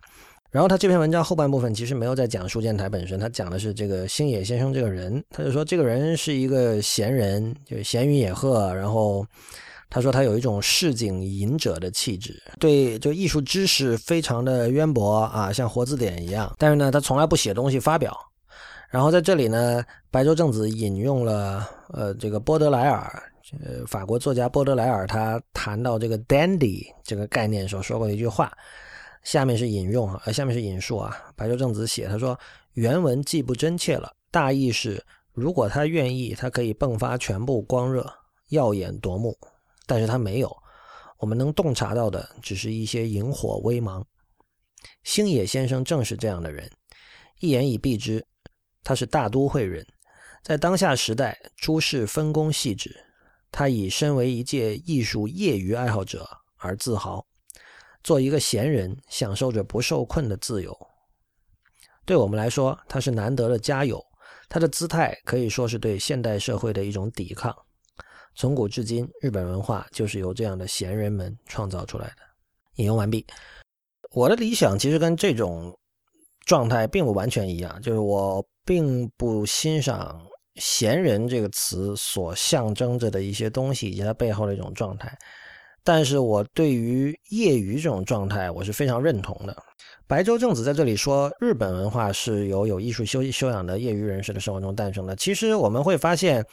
[0.57, 5.23] 然后他这篇文章后半部分其实没有在讲书剑台本身，他讲的是这个星野先生这个人。
[5.29, 8.75] 他就说这个人是一个闲人，就是闲云野鹤。
[8.75, 9.23] 然后
[9.91, 16.51] 他说他有一种市井隐者的气质，对，就艺术知识非常的渊博啊，像活字典一样。
[16.57, 18.19] 但是呢，他从来不写东西发表。
[18.89, 23.23] 然后在这里呢，白洲正子引用了呃这个波德莱尔，
[23.63, 28.51] 呃法国作家波德莱尔，他谈到这个 dandy 这个概念的时候说过一句话。
[29.27, 31.13] 下面是引用啊，呃，下面是引述啊。
[31.35, 32.39] 白洲正子写，他说
[32.75, 38.09] 原文既不真切了，大意是如果他愿意，他可以迸发全部光热，
[38.51, 39.37] 耀眼夺目，
[39.85, 40.57] 但是他没有。
[41.19, 44.07] 我们能洞察到的只是一些萤火微芒。
[45.03, 46.71] 星野先生正是这样的人，
[47.41, 48.25] 一言以蔽之，
[48.85, 49.85] 他是大都会人，
[50.45, 52.97] 在当下时代，诸事分工细致。
[53.51, 57.27] 他以身为一介艺术业余爱好者而自豪，
[58.07, 60.73] 做一个闲人，享受着不受困的自由。
[62.05, 64.01] 对我们来说，他是难得的家友。
[64.49, 67.53] 他的姿态可以说是对现代社会的一种抵抗。
[68.37, 72.19] 从古至今，日本文化就是由这样的闲人们创造出来的。
[72.77, 73.27] 引用完毕。
[74.13, 75.77] 我的理想其实跟这种
[76.45, 80.25] 状态并不完全一样，就是我并不欣赏。
[80.61, 85.13] 闲人这个词所象征着的一些东西，以及它背后的一种状态，
[85.87, 89.57] 但是我对于业余这种状态，我是非常认同的。
[90.09, 95.15] 白洲正子在这里说，日本文化是由有艺术修修养的业余人士的生活中诞生的。
[95.15, 96.45] 其实我们会发现，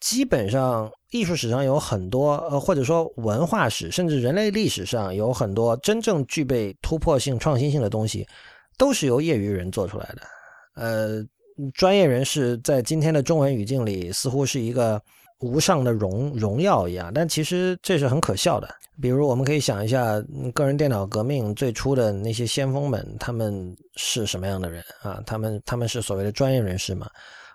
[0.00, 8.26] 基本上艺术史上有很多，呃，或者说文化史，甚至人类历史上有很多真正具备突破性、创新性的东西，
[8.76, 10.22] 都是由业余人做出来的。
[10.74, 11.24] 呃。
[11.72, 15.00] 专业人士在今天的中文语境里，似乎是一个
[15.40, 18.68] 无上的荣荣耀一样，但其实这是很可笑的。
[19.00, 20.22] 比如，我们可以想一下，
[20.54, 25.22] 个人电脑革命最初的那些先锋们，他们是什么样的人啊？
[25.26, 27.06] 他们他们是所谓的专业人士吗？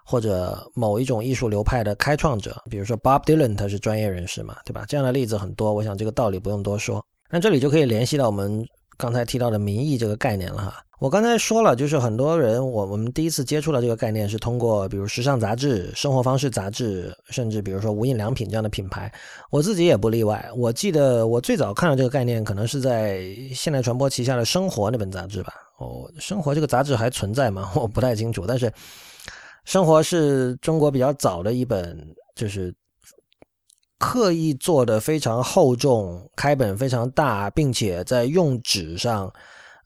[0.06, 4.86] 或者某一种艺术流派的开创者，比如说 Bob Dylan，他是专业人士嘛，对吧？
[4.88, 7.04] 这样的例子很多，我想这个道理不用多说。
[7.30, 8.63] 那这里就可以联系到我们
[8.98, 10.84] 刚才提到的民意这个概念了哈。
[11.02, 19.12] 我刚才说了，就是很多人，我我们第一次接触到这个概念是通过，比如时尚杂志、生活方式杂志，甚至比如说无印良品这样的品牌。
[19.50, 20.48] 我自己也不例外。
[20.56, 23.20] 我记得我最早看到这个概念，可能是在
[23.52, 25.52] 现代传播旗下的《生活》那本杂志吧。
[25.80, 27.72] 哦，《生活》这个杂志还存在吗？
[27.74, 28.46] 我不太清楚。
[28.48, 28.70] 但是，
[29.66, 31.98] 《生活》是中国比较早的一本，
[32.36, 32.72] 就是
[33.98, 39.34] 刻意做的非常厚重、开本非常大，并且在用纸上。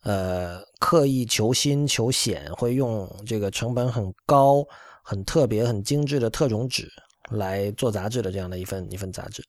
[0.02, 4.64] 呃，刻意求新求显，会用这个成本很高、
[5.02, 6.88] 很特别、很精致的特种纸
[7.30, 9.42] 来做杂志的这样的一份一份杂志。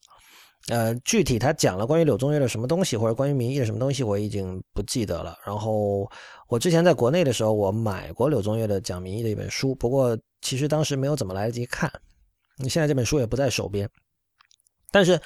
[0.70, 5.38] 呃，具体他讲了关于柳宗悦的什么东西，或者关于民意的什么东西，我已经不记得了。
[5.46, 6.10] 然后
[6.48, 11.92] 我之前在国内的时候，我买过柳宗悦的讲民意的一本书，不过其实当时没有怎么来得及看。
[12.68, 13.88] 现在这本书也不在手边，
[14.92, 15.22] 但是。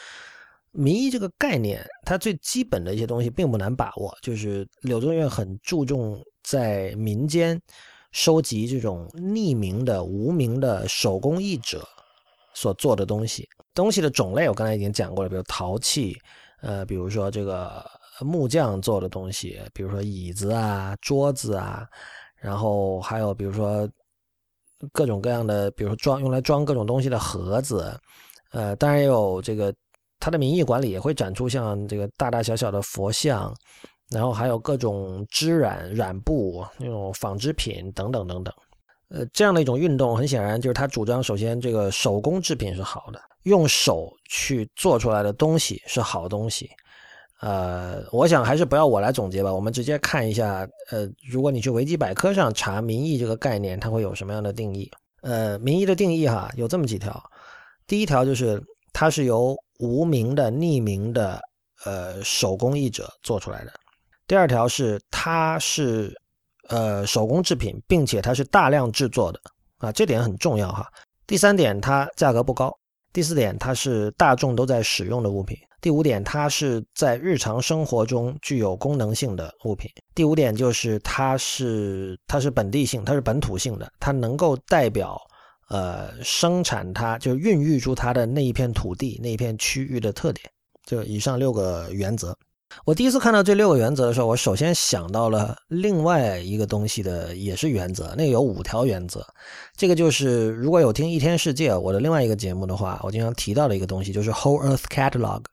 [0.73, 4.17] 民意这个概念，它最基本的一些东西并不难把握。
[4.21, 7.61] 就是柳宗悦很注重在民间
[8.11, 11.85] 收集这种匿名的、无名的手工艺者
[12.53, 13.47] 所做的东西。
[13.73, 16.17] 东西的种类我刚才已经讲过了，比如陶器，
[16.61, 17.85] 呃，比如说这个
[18.21, 21.85] 木匠做的东西，比如说椅子啊、桌子啊，
[22.37, 23.89] 然后还有比如说
[24.93, 27.93] 各种各样的，比如说装用来装各种东西的盒子，
[28.51, 29.73] 呃，当然也有这个。
[30.21, 33.53] 他的民意馆里也会展出像这个大大小小的佛像，
[34.09, 38.53] 然后还有各种织染染布那种纺织品等等等等。
[39.09, 46.69] 呃，这样的一种运动，很显然就是他主张，首先这个手工制品是好的，用手去做出来的东西是好东西。
[47.41, 50.65] 呃，我想还是不要我来总结吧，我们直接看一下。
[50.91, 54.89] 呃，如果你去维基百科上查“民意”这个概念，它会有什么样的定义？
[55.23, 57.21] 呃，民意的定义哈，有这么几条。
[57.87, 61.41] 第一条就是它是由无名的、匿名的，
[61.85, 63.73] 呃，手工艺者做出来的。
[64.27, 66.15] 第二条是，它是
[66.69, 69.39] 呃手工制品，并且它是大量制作的
[69.79, 70.87] 啊，这点很重要哈。
[71.25, 72.71] 第三点，它价格不高。
[73.11, 75.57] 第四点，它是大众都在使用的物品。
[75.81, 79.89] 第五点，它是在日常生活中具有功能性的物品。
[80.13, 85.19] 第五点就是它是它是本地性，它是本土性的，它能够代表。
[85.71, 90.45] 呃，生产它就孕育出它的那一片土地、那一片区域的特点，
[90.85, 92.37] 就以上六个原则。
[92.83, 98.13] 我第一次看到这六个原则的时候，我首先想到了另外一个东西的，也是原则。
[98.17, 99.25] 那个有五条原则，
[99.77, 105.43] 这个就是如果有听一天世界我的另外一个节目的话，我经常提到的一个东西，就是 Whole Earth Catalog，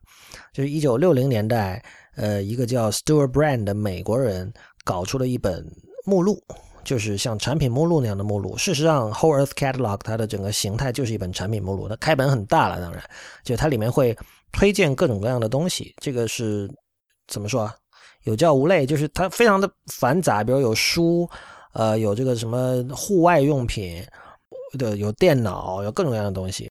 [0.53, 1.81] 就是一九六零年代，
[2.17, 4.51] 呃，一个叫 Stuart Brand 的美国人
[4.83, 5.65] 搞出了一本
[6.05, 6.43] 目录。
[6.83, 8.57] 就是像产品目录那样的目录。
[8.57, 11.87] 事实上，Whole Earth Catalog 它的整个形态就是一本产品目录。
[11.87, 13.03] 它开本很大了，当然，
[13.43, 14.17] 就它里面会
[14.51, 15.93] 推荐各种各样的东西。
[16.01, 16.69] 这个是
[17.27, 17.75] 怎么说啊？
[18.23, 20.43] 有教无类，就是它非常的繁杂。
[20.43, 21.29] 比如有书，
[21.73, 24.03] 呃，有这个什么户外用品
[24.77, 26.69] 的，有电脑，有各种各样的东西。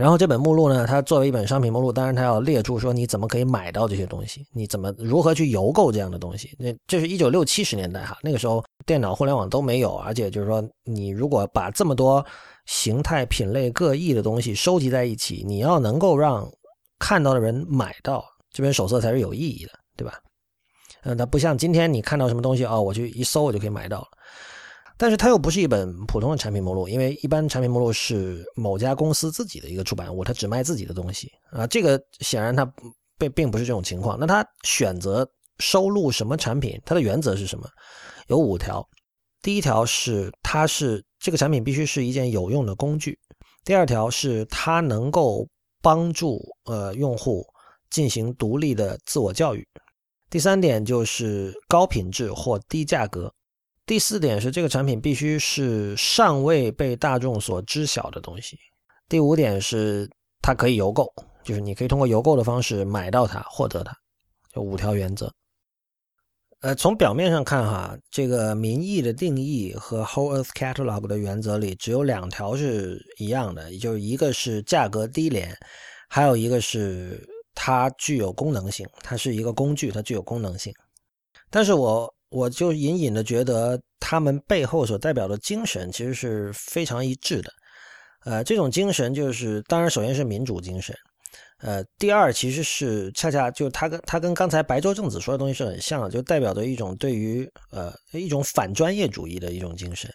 [0.00, 6.56] 然后这本目录呢，它作为一本商品目录，当然它要列出说你怎么可以买到这些东西，你怎么如何去邮购这样的东西。
[6.58, 12.24] 那这是一九六七十年代哈，那个时候电脑、互联网都没有，而且就是说你如果把这么多
[12.64, 16.50] 形态、品类各异的东西收集在一起，你要能够让
[16.98, 20.14] 看到的人买到这本手册才是有意义的，对吧？
[21.02, 24.06] 嗯，它不像今天你看到什么东西哦，我去一搜我就可以买到了。
[25.00, 31.66] 但是它又不是一本普通的产品目录，因为一般产品目录是某家公司自己的一个出版物，它只卖自己的东西啊。
[31.66, 32.70] 这个显然它
[33.16, 34.18] 并并不是这种情况。
[34.20, 35.26] 那它选择
[35.58, 37.66] 收录什么产品，它的原则是什么？
[38.26, 38.86] 有五条。
[39.40, 43.18] 第一条是它是这个产品必须是一件有用的工具。
[43.64, 45.48] 第二条是它能够
[45.80, 47.42] 帮助呃用户
[47.88, 49.66] 进行独立的自我教育。
[50.28, 53.32] 第三点就是高品质或低价格。
[53.90, 58.56] 第四点是这个产品必须是尚未被大众所知晓的东西。
[59.08, 60.08] 第五点是
[60.40, 63.92] 它可以邮购，就是你可以通过邮购的方式买到它，获得它。
[64.54, 65.28] 就五条原则。
[66.60, 75.52] 呃，从表面上看哈，这个民意的定义和 Whole Earth Catalog 的原则里只有两条是一样的，也就是一个是价格低廉，
[76.08, 80.72] 还有一个是它具有功能性，它是一个工具，它具有功能性。
[81.50, 82.14] 但是我。
[82.30, 87.52] 我就隐隐的觉得，他们背后所代表的精神其实是非常一致的。
[88.24, 90.94] 呃，这种精神就是，当然首先是民主精神，
[91.58, 100.08] 呃，第二其实是恰恰就他跟他跟刚才白舟正子说的东西是很像的，就代表着一种对于呃一种反专业主义的一种精神，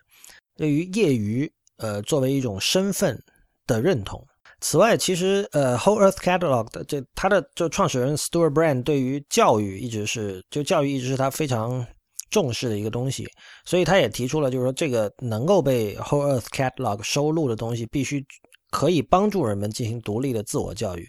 [0.56, 3.20] 对于业余呃作为一种身份
[3.68, 4.24] 的认同。
[4.62, 11.86] 此外，其实呃，Whole Earth Catalog 的这他的就创始人 Stuart Brand 对于教育一直是就教育一直是他非常。
[12.30, 13.28] 重视的一个东西，
[13.66, 18.26] 所以他也提出了，就是说这个能够被 Whole Earth Catalog 收录的东西，必须
[18.72, 21.08] 可以帮助人们进行独立的自我教育。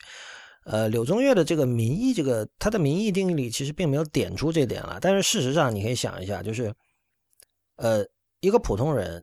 [0.64, 4.98] 呃，柳宗悦的这个民意，这个他的民意定义里其实并没有点出这点了。
[5.00, 6.74] 但是事实上，你可以想一下，就是
[7.76, 8.05] 呃，
[8.40, 9.22] 一个普通人。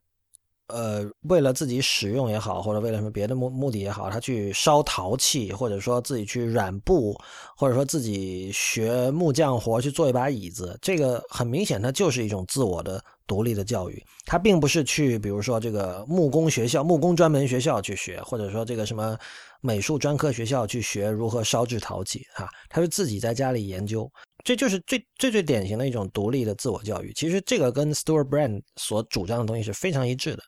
[0.74, 7.16] 呃，为了自己使用也好，或者为了什么别的目目的也好，他去烧陶器，或者说自己去染布，
[7.56, 14.04] 或者说自己学木匠活去做一把椅子，这个很明显，它就是一种自我的独立的教育。
[14.26, 19.16] 他并不是去，比如说这个木工学校、木工专门学校去学，或者说这个什么
[19.62, 24.12] 美术专科学校去学如何烧制陶器啊，他是自己在家里研究，
[24.44, 27.14] 这就是最最最典型的一种独立的自我教育。
[27.14, 30.42] 其实这个跟 Stuart Brand 所主张的东西是非常一致的。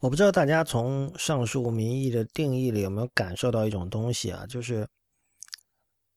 [0.00, 4.88] 我不知道大家从上述民意的定义里有没有感受到一种东西啊，就是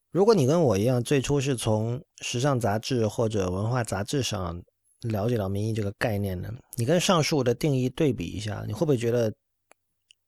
[0.10, 4.64] 如果你跟我一样，最初是从时尚杂志或者文化杂志上
[5.02, 9.34] 了解到民意这个概念的，你跟上述的定义对比一下，你会不会觉得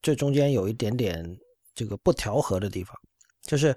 [0.01, 1.25] 这中间有一点点
[1.73, 2.93] 这个不调和的地方？
[3.43, 3.73] 就是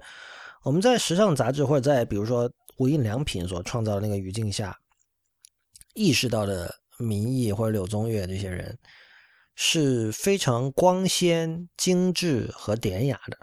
[0.63, 4.77] 我们在时尚杂志或者在比如说无印良品所创造的那个语境下，
[5.93, 8.77] 意识到的民意或者柳宗悦这些人。
[9.61, 13.37] 是非常光鲜、精致和典雅的，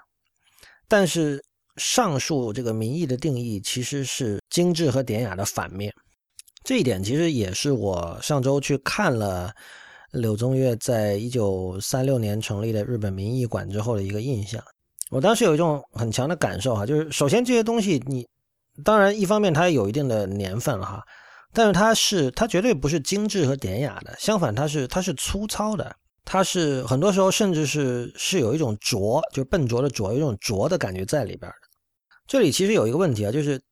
[0.89, 1.45] 但是
[1.77, 5.93] 上述这个民意的定义其实是精致和典雅的反面。
[6.65, 9.53] 这一点其实也是我上周去看了
[10.13, 14.59] 柳宗悦在一九三六年成立的日本民意馆之后的一个印象。
[15.11, 18.27] 我当时有一种很强的感受哈，就是首先这些东西，你
[18.83, 21.03] 当然一方面它有一定的年份了哈，
[21.53, 25.95] 但是它是它绝对不是精致和典雅的，相反它是它是粗糙的。
[26.29, 31.57] 它是很多时候甚至是是有一种拙，就是笨拙的拙，有一种拙的感觉在里边的。
[32.27, 33.63] 这里其实有一个问题啊，就是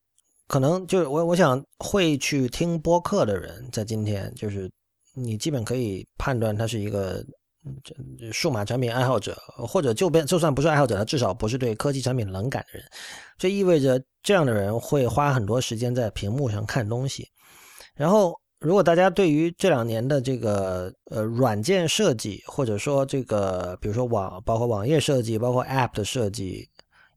[0.46, 4.70] 可能就是我我想会去听播客的人，在今天就是
[5.14, 7.24] 你基本可以判断他是一个
[8.32, 12.88] 数码产品爱好者，或者就便就算不是爱好者，他至少不是对科技产品冷感的人。
[13.36, 17.28] 这意味着这样的人会花很多时间在屏幕上看东西，
[17.96, 18.32] 然后。
[18.64, 26.66] 如果大家对于这两年的这个呃软件设计，或者说这个比如说网包括网页设计，包括 App 的设计，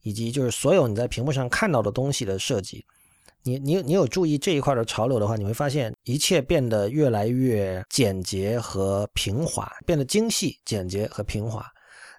[0.01, 2.85] 以及就是所有你在屏幕上看到的东西的设计，
[3.43, 11.65] 你你你有注意这一块的潮流的话，你会发现一切变得越来越简洁和平滑，变得精细、简洁和平滑。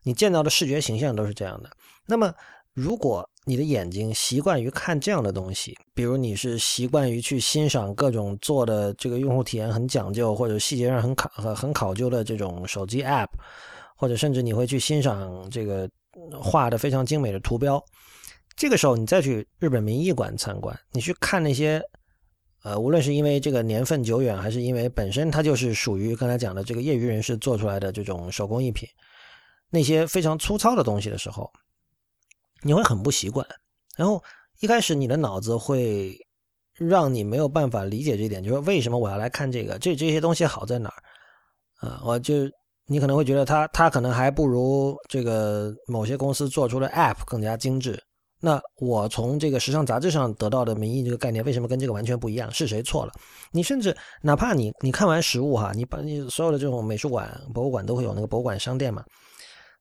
[0.05, 1.69] 你见到的视觉形象都是这样的。
[2.07, 2.33] 那么
[2.73, 13.31] 如果你的眼睛习惯于看这样的东西，比如你是习惯于去欣赏各种做的这个用户体验很讲究或者细节上很考很很考究的这种手机 App，
[13.97, 15.89] 或者甚至你会去欣赏这个
[16.39, 17.83] 画的非常精美的图标。
[18.55, 21.81] 这个时候你再去日本民艺馆参观，你去看那些，
[22.65, 28.87] 呃，无论是因为这个年份久远，还是因为本身它就是属于刚才讲的这个业余人士做出来的这种手工艺品，
[29.71, 31.51] 那些非常粗糙的东西的时候。
[32.63, 33.47] 你会很不习惯，
[33.97, 34.23] 然后
[34.61, 36.17] 一开始你的脑子会
[36.75, 39.79] 让你没有办法理解这一点，就是为什么我要来看这个？
[39.79, 41.89] 这这些东西好在哪儿？
[41.89, 42.35] 啊，我就
[42.87, 48.03] 你可能会觉得它它可能还不如这个某些公司做出的 App 更加精致，
[48.41, 52.51] 那我从这个时尚杂志上得到的民意这个概念，为什么跟这个完全不一样？
[52.51, 53.13] 是谁错了？
[53.53, 59.05] 你甚至哪怕你你看完实物哈，你把你所有的这种美术馆、博物馆都会有那个博物馆商店嘛，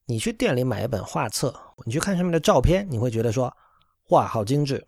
[0.08, 1.54] 你去店里买一本画册，
[1.86, 3.54] 你去看上面的照片，你会觉得说，
[4.10, 4.84] 哇，好精致，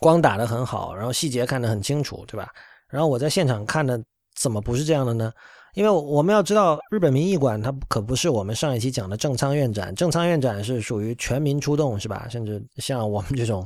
[0.00, 2.50] 光打得很好，然后细节看得很清楚，对吧？
[2.88, 4.02] 然后我在现场看的
[4.36, 5.32] 怎么不是这样的呢？
[5.74, 9.94] 因为我们要知道，日本民艺馆它可不是我们上一期讲的正仓院展。
[9.94, 12.26] 正仓院展是属于全民出动，是吧？
[12.28, 13.64] 甚至像我们这种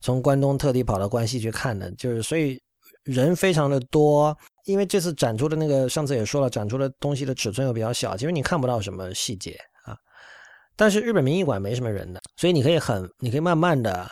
[0.00, 2.60] 从关东特地跑到关西去看的，就是所以
[3.04, 4.36] 人非常的多。
[4.64, 9.56] 因为这次展出的那个，上次也说了，展出的东西的尺寸又比较小，其实你看不到什么细节。
[10.76, 14.10] 但是日本民艺馆没什么人的，所以你可以很，你可以慢慢的，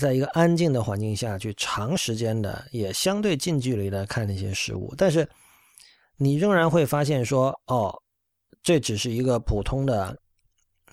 [0.00, 5.28] 在一个安静的环境下去长时间的，也相对近距离的看那些事物，但是。
[6.18, 7.92] 你仍然会发现说，哦，
[8.62, 10.16] 这只是一个普通的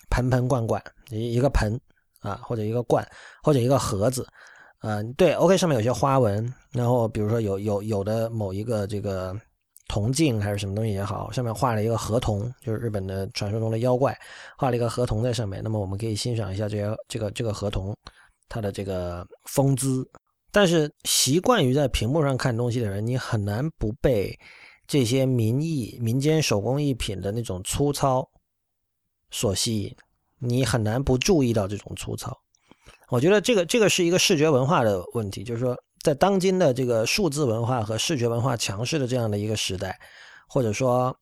[0.10, 1.80] 盆盆罐罐，一一个盆
[2.22, 3.08] 啊，或者一个罐，
[3.44, 4.28] 或者一个盒子，
[4.80, 9.36] 啊，对，OK，上面有些花纹，然后比如说有有有的某一个这个
[9.90, 14.18] 铜镜还是什么东西也好，上面画了一个河童，就是日本的传说中的妖怪，
[14.58, 17.94] 画了一个河童在上面，那么我们可以欣赏一下这个这个这个河童
[18.48, 20.10] 它的这个风姿，
[20.50, 24.34] 但是习惯于在屏幕上看东西的人，你很难不被。
[24.92, 28.28] 这些民艺、民间手工艺品的那种粗糙
[29.30, 29.96] 所吸引，
[30.40, 32.36] 你很难不注意到这种粗糙。
[33.10, 40.00] 我觉得这个这个是一个视觉文化的问题，就是说，在当今的这个数字文化和视觉文化强势的这样的一个时代，
[40.47, 41.16] 或者说。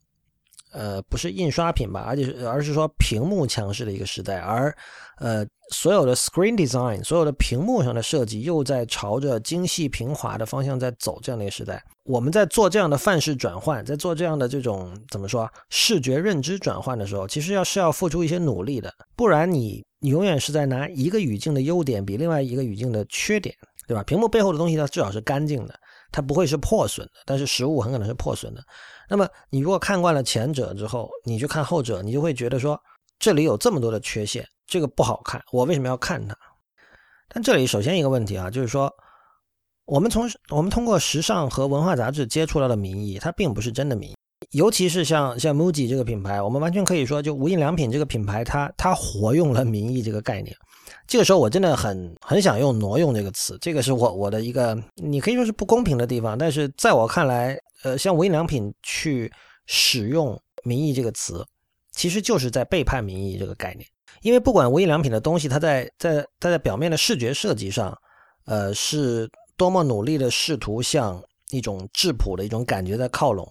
[0.73, 4.71] 呃，不是印刷品吧，而且是而是说屏幕强势的一个时代，而
[5.17, 23.55] 呃，所有的 screen design，所有的屏幕上的设计又在朝着精细平滑的方向在走，这样的一个时代，我们在做这样的范式转换，在做这样的这种怎么说视觉认知转换的时候，其实要是要付出一些努力的，不然你你永远是在拿一个语境的优点比另外一个语境的缺点，
[23.87, 24.03] 对吧？
[24.03, 25.73] 屏幕背后的东西它至少是干净的，
[26.11, 28.61] 它不会是破损的，但是实物很可能是破损的。
[29.09, 32.77] 那么，你如果看惯了前者之后，你去看后者，你就会觉得说，
[33.17, 36.37] 这里有这么多的缺陷，这个不好看，我为什么要看它？
[37.29, 38.93] 但这里首先一个问题啊，就是说，
[39.85, 44.15] 我们从我们通过时尚和文化杂志接触到的民意，它并不是真的民意，
[44.51, 50.53] 尤其是像像 MUJI 这个品牌，我们完全可以说，就无印良品这个品牌，它它活用了民意这个概念。
[51.07, 57.57] 这个时候，我真的很很想用“挪用”这个词，这个是我我的一个，你可以说是不公平的地方，但是在我看来。
[57.83, 59.31] 呃，像无印良品去
[59.67, 60.35] 使用
[60.65, 61.45] “民意”这个词，
[61.91, 63.87] 其实就是在背叛民意这个概念。
[64.23, 67.95] 因为不管无印良品的东西，它在在它在表面的视觉设计上，
[68.45, 73.47] 呃，是多么努力的试图向一种质朴的一种感觉在靠拢，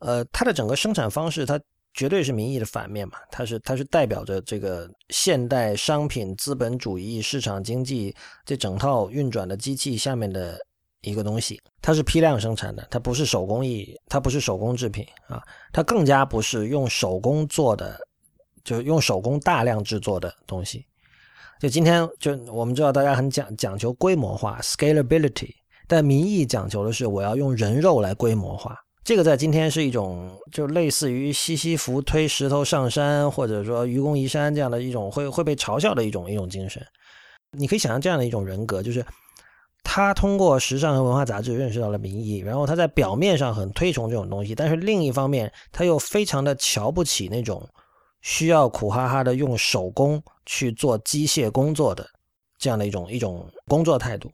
[0.00, 1.58] 呃，它的整个生产方式，它
[1.96, 3.18] 绝对是民意的反面嘛。
[3.32, 10.56] 它是它是代表着这个现代商品资本主义市场经济这整套运转的机器下面的。
[11.02, 15.40] 一个东西，它是批量生产的，它不是手工艺，它不是手工制品啊，
[15.72, 17.96] 它更加不是用手工做的，
[18.64, 20.84] 就是用手工大量制作的东西。
[21.60, 25.54] 就今天，就我们知道大家很讲讲求规模化 （scalability），
[25.86, 28.76] 但民意讲求的是我要用人肉来规模化。
[29.06, 36.84] 这个在今天是一种就类似于西西弗推石头上山，或者说愚公移山这样的一种会会被嘲笑的一种一种精神。
[37.52, 39.06] 你可以想象这样的一种人格，就是。
[39.88, 47.64] 他通过时尚和文化杂志认识到了民意，然后他在表面上很推崇这种东西，但是另一方面他又非常的瞧不起那种
[48.20, 52.04] 需要苦哈哈的用手工去做机械工作的
[52.58, 54.28] 这样的一种一种工作态度。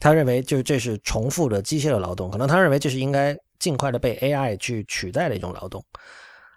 [0.00, 5.84] 他认为就是这是重复的机械的劳动，可能他认为这是应该尽快的被 AI 去取代的一种劳动。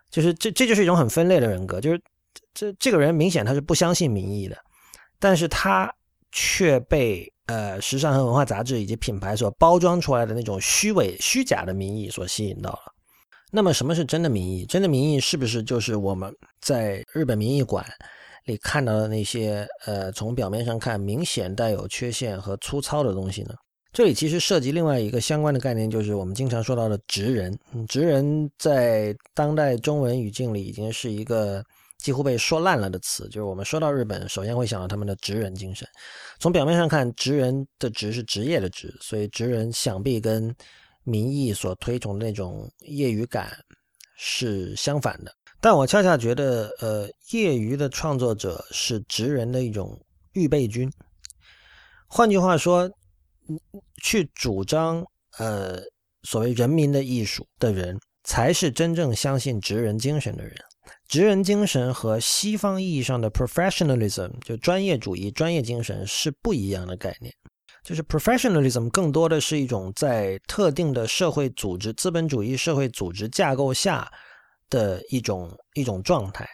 [0.09, 2.01] 就是这这就是一种很分裂的人格，就是
[2.53, 4.57] 这这个人明显他是不相信民意的，
[5.19, 5.93] 但是他
[6.31, 7.31] 却被。
[7.47, 12.79] 呃，时尚和文化杂志以及品牌所包装出来的那种虚伪、虚假的民意所吸引到了。
[13.51, 14.65] 那么，什么是真的民意？
[14.65, 17.85] 真的民意是不是就是我们在日本民意馆
[18.45, 23.53] 里看到的那些呃，从表面上看明显带有缺陷和粗糙的东西呢？
[23.93, 27.57] 这里其实涉及另外一个相关的概念，就是我们经常说到的“职人”。
[27.89, 31.63] 职人在当代中文语境里已经是一个。
[32.03, 35.87] 几乎被说烂了的词，就是我们说到日本，首先会想到他们的职人精神。
[36.39, 40.51] 从表面上看，职人的“职”是职业的“职”，所以职人想必跟
[41.03, 43.55] 民意所推崇的那种业余感
[44.17, 45.31] 是相反的。
[45.59, 49.95] 但我恰恰觉得，呃，业余的创作者是职人的一种
[50.33, 50.91] 预备军。
[52.07, 52.89] 换句话说，
[54.03, 55.05] 去主张
[55.37, 55.79] 呃
[56.23, 60.55] 所谓人民的艺术的人，才是真正相信职人精神的人。
[61.07, 67.33] 职人精神和西方意义上的 professionalism 就专业主义、专业精神是不一样的概念。
[67.83, 74.09] 就是 professionalism 更多的是一种在特定的社会组织、资本主义社会组织架构下
[74.69, 76.47] 的一种一种状态。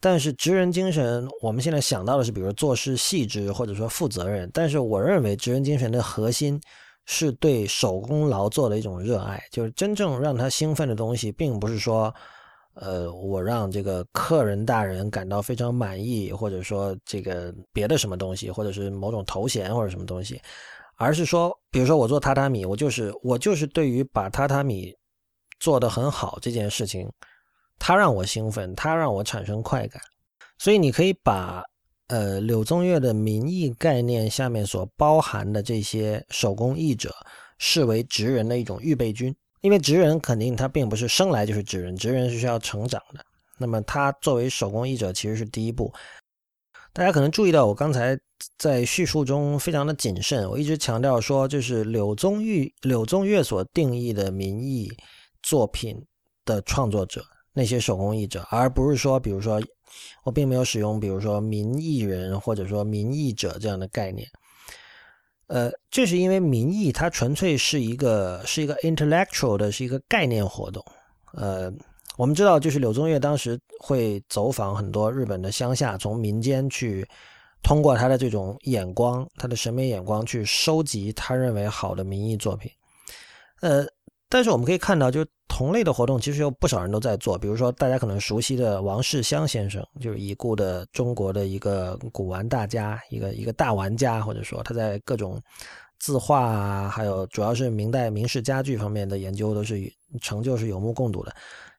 [0.00, 4.50] 但是职人精神，我们现在想到的是，比如做事细致或者说负责任。
[4.52, 6.60] 但是我认为职人精神的核心
[7.06, 12.14] 是对手工劳作的一种热爱，就是真正让他兴奋的东西，并不是说。
[12.76, 20.40] 呃，我让这个客人大人感到非常满意，或者说这个别的什么东西，或者是某种头衔或者什么东西，
[20.96, 24.92] 而是说，比如说我做榻榻米，我就是我就是对于把榻榻米
[25.60, 27.08] 做得很好这件事情，
[27.78, 30.00] 它让我兴奋，它让我产生快感。
[30.58, 31.62] 所以你可以把
[32.08, 37.14] 呃柳宗悦的民艺概念下面所包含的这些手工艺者
[37.58, 39.34] 视为职人的一种预备军。
[39.60, 43.24] 因为职人肯定他并不是生来就是职人，职人是需要成长的。
[43.56, 45.92] 那么他作为手工艺者其实是第一步。
[46.92, 48.18] 大家可能注意到我刚才
[48.58, 54.92] 在叙述中非常的谨慎，我一直强调说，就是柳宗玉、柳宗悦所定义的民艺
[55.42, 56.04] 作品
[56.44, 57.24] 的创作者，
[57.56, 59.62] 那些手工艺者，而不是说，比如说
[60.24, 64.28] 我并没有使用，比如说民艺人或者说民艺者这样的概念。
[65.46, 70.84] 呃，这是因为民意它纯粹是一个是一个 intellectual 的，是一个概念活动。
[71.32, 71.72] 呃，
[72.16, 77.06] 我们知道，就是柳宗悦当时会走访很多日本的乡下，从民间去
[77.62, 82.68] 通过他的这种眼光，他的审美眼光去收集他认为好的民意作品。
[83.60, 83.86] 呃。
[84.34, 87.38] 但是我们可以看到，就是同类的活动，其实有不少人都在做。
[87.38, 95.40] 比如说，大家可能熟悉的王世襄先生，就是已故的中国的一个古玩大家，一个一个大玩家，或者说他在各种
[96.00, 99.80] 字画啊，还有主要是明代明式家具方面的研究，都是
[100.20, 101.32] 成就是有目共睹的。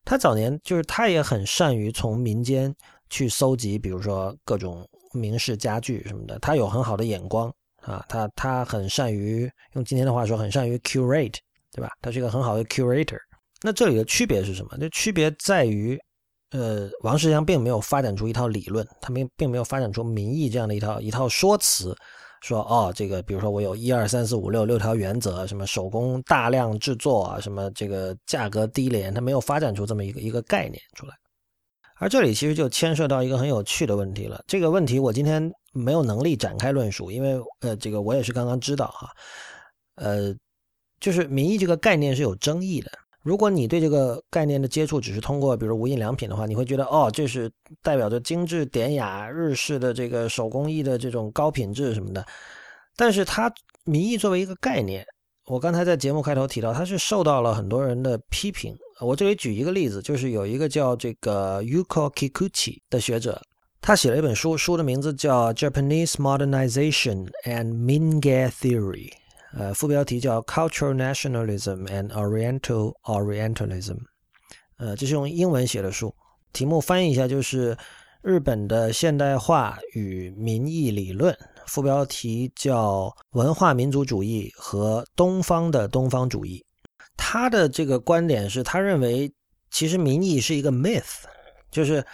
[0.05, 2.73] 他早年就是他也很善于从民间
[3.09, 11.35] 去搜集，比如说各种明式家具什么的，他有很好的眼光啊，他他很善于用今天的话说，很善于 curate。
[11.75, 11.89] 对吧？
[12.01, 13.19] 他是一个很好的 curator。
[13.61, 14.77] 那这里的区别是什么？
[14.79, 15.99] 这区别在于，
[16.51, 21.93] 呃，王世襄并没有发展出一套理论，他并并没有发展出民意这样的一套一套说辞，
[22.41, 31.13] 说哦，这个比如说我有一二三四五六六条原则，什么手工大量制作啊，什么这个价格低廉，他没有发展出这么一个一个概念出来。
[31.97, 34.43] 而这里其实就牵涉到一个很有趣的问题了。
[34.47, 39.09] 这个问题我今天没有能力展开论述，因为呃，这个我也是刚刚知道哈，
[39.95, 40.35] 呃。
[41.05, 42.91] 就是民意这个概念是有争议的。
[43.21, 47.47] 如果你对这个概念的接触只是通过，比如无印良品的话，你会觉得哦，这是
[47.83, 52.25] 代表着精致典雅、日式的这个手工艺的这种高品质什么的。
[52.95, 53.53] 但是它
[53.83, 55.05] 民意作为一个概念，
[55.45, 58.75] 我刚才在节目开头提到，它是受到了很多人的批评。
[58.99, 63.39] 我这里举一个例子，就是有一个叫这个 Yuko Kikuchi 的学者，
[63.79, 69.11] 他写了一本书，书的名字叫《Japanese Modernization and Minge Theory》。
[69.57, 73.97] 呃，副标题叫 Cultural Nationalism and Oriental Orientalism，
[74.75, 76.13] 呃，这是用英文写的书，
[76.51, 77.77] 题目翻译一下就是
[78.21, 81.33] 日本的现代化与民意理论。
[81.67, 86.63] 副标题叫文化民族主义和东方的东方主义。
[87.15, 89.33] 他的这个观点是他认为，
[89.71, 91.23] 其实民意是一个 myth，
[91.71, 92.05] 就是。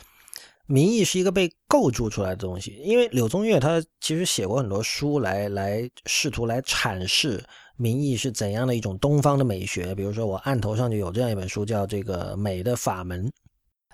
[0.71, 7.43] 民意是一个被构筑出来的东西，因为柳宗悦他其实写过很多书来来试图来阐释
[7.75, 9.93] 民意是怎样的一种东方的美学。
[9.93, 13.27] 比如说，我案头上就有这样一本书，叫《这个美的法门》，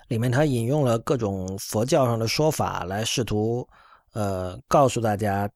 [0.06, 3.66] 里面他引用了各种佛教上的说法来试图
[4.12, 5.50] 呃告诉大家，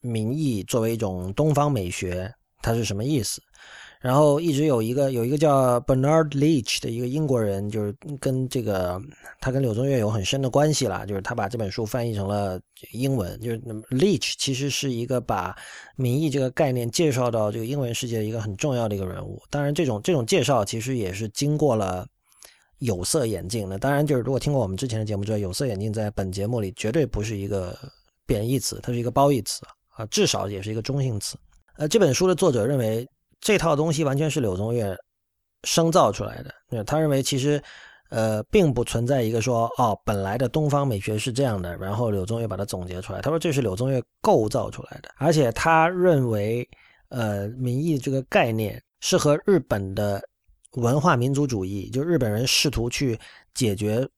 [0.00, 2.30] 民意作为一种东方美学，
[2.60, 3.42] 它是什么意思。
[4.02, 9.00] 然后一直有一个有一个叫 Bernard Leach 的一个英国人，就是跟这个
[9.40, 13.40] 他跟柳宗悦有很深的关系了，就是他把这本书翻译成了英文。
[13.40, 15.56] 就是 Leach 其实是一个把
[15.94, 19.40] 民意这个概念介绍到这个英文世界的一个很重要的一个人物。
[19.48, 22.04] 当然，这种这种介绍其实也是经过了
[22.78, 23.78] 有色眼镜的。
[23.78, 27.78] 当然，就是如果听过我们之前的节目，知道有色眼镜在本节目里绝对不是一个
[28.26, 31.36] 贬义词，它是一个褒义词啊，至少也是一个中性词。
[31.76, 33.06] 呃，这本书的作者认为。
[33.42, 34.96] 这套东西完全是柳宗悦
[35.64, 36.84] 生造出来的。
[36.84, 37.62] 他认为其实，
[38.08, 43.20] 呃，并不存在一个说哦，本来的东方美学是这样的，然后柳宗悦把它总结出来。
[43.20, 46.66] 他说这是柳宗悦构造出来的，而且他认为，
[47.08, 50.22] 呃，民意这个概念是和日本的
[50.76, 53.18] 文化民族主义，就日本人试图去
[53.54, 54.08] 解决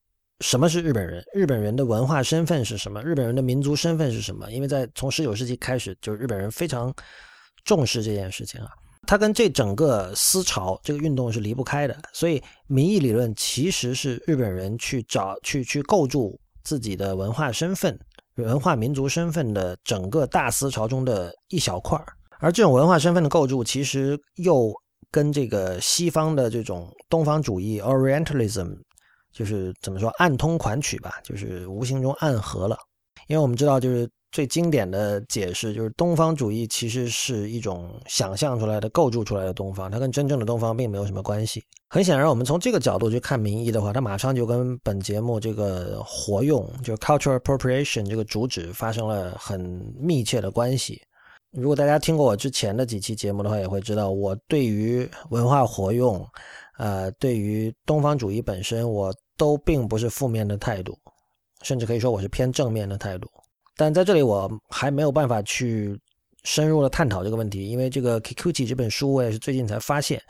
[0.41, 4.53] 什么是日本人，日本人的文化身份是什么，日本人的民族身份是什么？
[4.53, 6.95] 因为在从十九世纪开始，就是日本人非常
[7.65, 8.69] 重视这件事情啊。
[9.07, 11.97] 它跟这整个思潮这个运动是离不开的。
[12.13, 17.99] 所以，民意理论其实是日本人去找、去去构筑自己的文化身份、
[18.37, 22.07] 文化民族身份的整个大思潮中的一小块儿。
[22.41, 24.73] 而这种文化身份的构筑，其实又
[25.11, 28.77] 跟这个西方的这种东方主义 （Orientalism）
[29.33, 32.77] 就是怎么说暗通款曲吧，就是无形中暗合了。
[33.29, 41.63] 因为我们知道，就是最经典的解释，就是东方主义其实是一种想象出来的、构筑出来的东方，它跟真正的东方并没有什么关系。
[41.89, 49.61] 很显然，我们从这个角度去看民意的话，它马上就跟本节目这个活用，就 cultural appropriation 这个主旨发生了很
[49.97, 51.01] 密切的关系。
[51.53, 56.27] 如果大家听过我之前的几期节目的话，也会知道我对于文化活用，
[56.77, 60.99] 呃，对于东方主义本身，我都并不是负面的态度。
[61.63, 63.27] 甚至可以说我是偏正面的态度，
[63.77, 65.99] 但在这里我还没有办法去
[66.45, 70.21] 深入的探讨这个问题，因为这个 Kikuchi 这本书我也是最近才发现，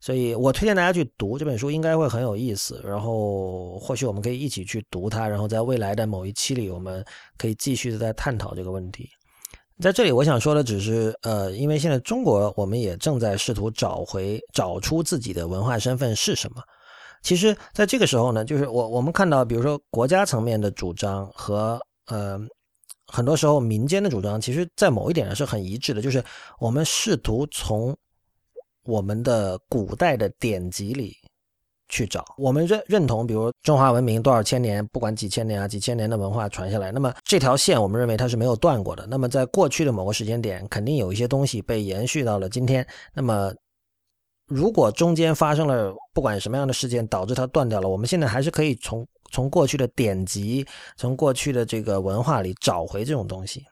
[0.00, 2.80] 所以我推荐大家去读这本书，应该会很有意思。
[2.84, 7.04] 然后或许我们可以一起去读它，然后在未来的某一期里，我们
[7.36, 9.08] 可以继续的在探讨这个问题。
[9.80, 16.62] 在这里我想说的只是，呃，因为现在中国我们也正在试图找回、找出自己的文化身份是什么。
[17.22, 22.38] 其实，在这个时候呢，就是我我们看到，比如说国家层面的主张和呃，
[23.06, 26.24] 很多时候民间的主张，其实在某一点上是很一致的，就是
[26.58, 27.96] 我们试图从
[28.84, 31.16] 我们的古代的典籍里
[31.88, 39.06] 去找，我们认认同，比如中华文明多少千年，不管几千年啊，几千年的文化传下来，那么这条线我们认为它是没有断过的。
[39.06, 42.86] 那么在过去的某个时间点，肯定有一些东西被延续到了今天。
[43.12, 43.52] 那么
[44.46, 50.64] 如果中间发生了不管什么样的事件导致它断掉了，我们现在还是可以从从过去的典籍、
[50.96, 53.64] 从过去的这个文化里找回这种东西。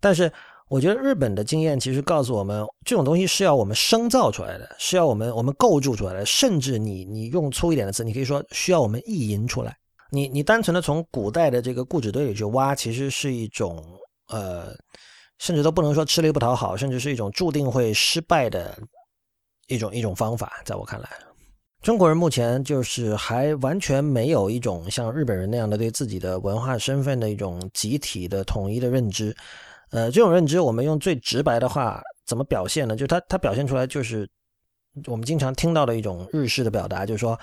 [0.00, 0.32] 但是，
[0.68, 6.24] 我觉得日本的经验其实告诉我们，这种东西是要我们生造出来的，是要我们我们构筑出来的。
[6.24, 9.76] 甚至你你用粗一点的词，你可以说需要我们意淫出来。
[10.10, 13.84] 你你单纯的从古代的这个固执堆里去挖，其实是一种
[14.28, 14.74] 呃，
[15.38, 18.74] 甚至都不能说吃力不讨好，甚至是一种注定会失败的。
[19.68, 21.08] 一种一种方法，在我看来，
[21.84, 29.36] 中国人目前就是还完全没有一种像日本人那样的对自己的文化身份的一种集体的统一的认知。
[29.90, 32.96] 呃，这种认知，我们用最直白的话怎么表现呢？
[32.96, 34.26] 就它它表现出来就是
[35.08, 37.38] 我们经常听到的一种日式的表达，就是说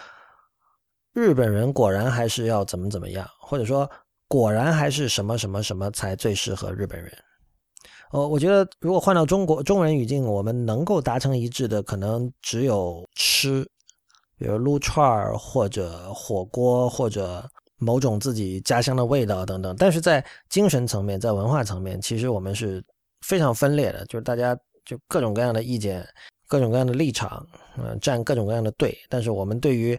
[1.13, 3.87] 日本人果然还是要怎么怎么样，或者说
[4.27, 7.15] 果然还是什么什么什么才最适合日本人。
[8.11, 13.65] 呃，我觉得如果换到中国中文语境，我们能够达成一致的，可能只有吃，
[14.41, 19.75] 比如撸串儿或者火锅或者某种自己家乡的味道等等。
[19.77, 22.83] 但是在精神层面，在文化层面，其实我们是
[23.21, 26.03] 非常分裂的，就是大家就各种各样的意见，
[26.47, 27.45] 各种各样的立场，
[27.77, 28.97] 嗯，站各种各样的队。
[29.07, 29.95] 但是我们对于，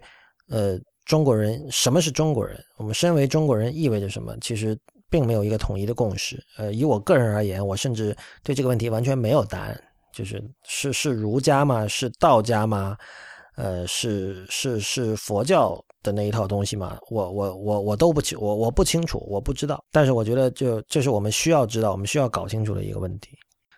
[0.49, 4.77] 呃，中国人什么是中国人，我们身为中国人意味着什么，其实。
[5.09, 6.43] 并没有一个统一的共识。
[6.57, 9.79] 呃，以我个人而言，我甚至对这个问题完全没有答案。
[10.11, 11.87] 就是是是儒家吗？
[11.87, 12.97] 是道家吗？
[13.55, 16.97] 呃，是是是佛教的那一套东西吗？
[17.09, 19.83] 我我我我都不清，我我不清楚，我不知道。
[19.91, 23.29] 但是我觉得，就这是我们需要知道，我们需要搞清楚的一个问题。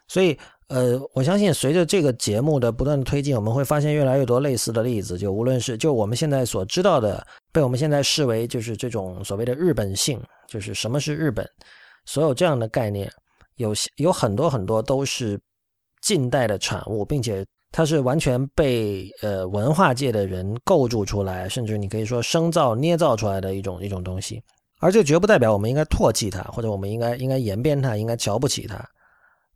[0.08, 5.18] 所以，呃，我相信随着这个节目的不断推进，我们会发现越来越多类似的例子。
[5.18, 11.46] 就无论是就我们现在所知道的，被我们现在视为就是这种所谓的日本性，就是什么是日本，
[12.06, 13.12] 所有这样的概念，
[13.56, 15.40] 有有很多很多都是
[16.02, 17.44] 近代的产物，并且
[17.76, 24.42] 它是完全被呃文化界的人构筑出来，甚至你可以说生造捏造出来的一种一种东西。
[24.80, 28.82] 而这绝不代表我们应该唾弃它，或者我们应该应该言辩它，应该瞧不起它。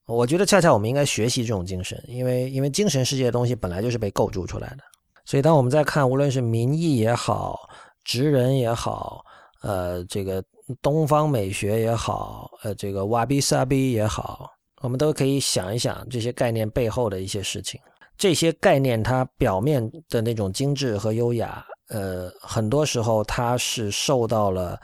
[0.06, 4.80] 我觉得恰恰我们应该学习这种精神，因为因为精神世界的东西本来就是被构筑出来的。
[5.24, 7.58] 所以当我们在看无论是民意也好，
[8.04, 9.24] 职人也好，
[9.62, 10.44] 呃，这个
[10.82, 14.52] 东方美学也好，呃，这个瓦比萨比也好，
[14.82, 17.80] 我们都可以想一想这些概念背后的一些事情。
[18.20, 24.80] 这些概念它表面的那种精致和优雅，呃，很多时候它是受到了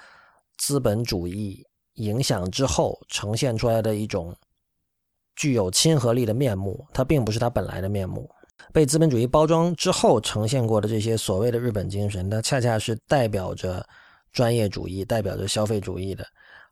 [0.58, 1.62] 资本主义
[1.96, 4.36] 影响之后呈现出来的一种。
[5.36, 8.26] 具有亲和力的面目，它并不是它本来的面目。
[8.72, 13.86] 被资本主义包装之后呈现过的这些所谓的日本精神，它恰恰是代表着
[14.32, 16.26] 专业主义、代表着消费主义的。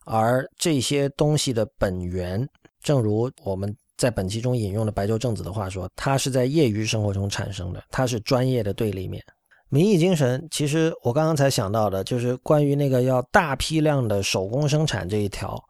[0.06, 2.48] 而这些东西的本源，
[2.82, 9.22] 正如我们在本期中引用了白洲正子的话说，它是在业余生活中产生的，它是专业的对立面。
[9.68, 15.60] 民意精神，其实我刚刚才想到的，就是关于那个要大批量的手工生产这一条。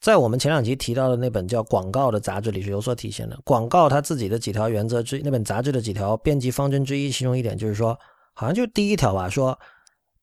[0.00, 3.38] 在我们前两集提到的那本叫《广告》的杂志里是有所体现的。
[3.44, 7.96] 广告它自己的几条原则之那本杂志的几条编辑方针之一，其中一点就是说，
[8.34, 9.56] 好像就第一条吧，说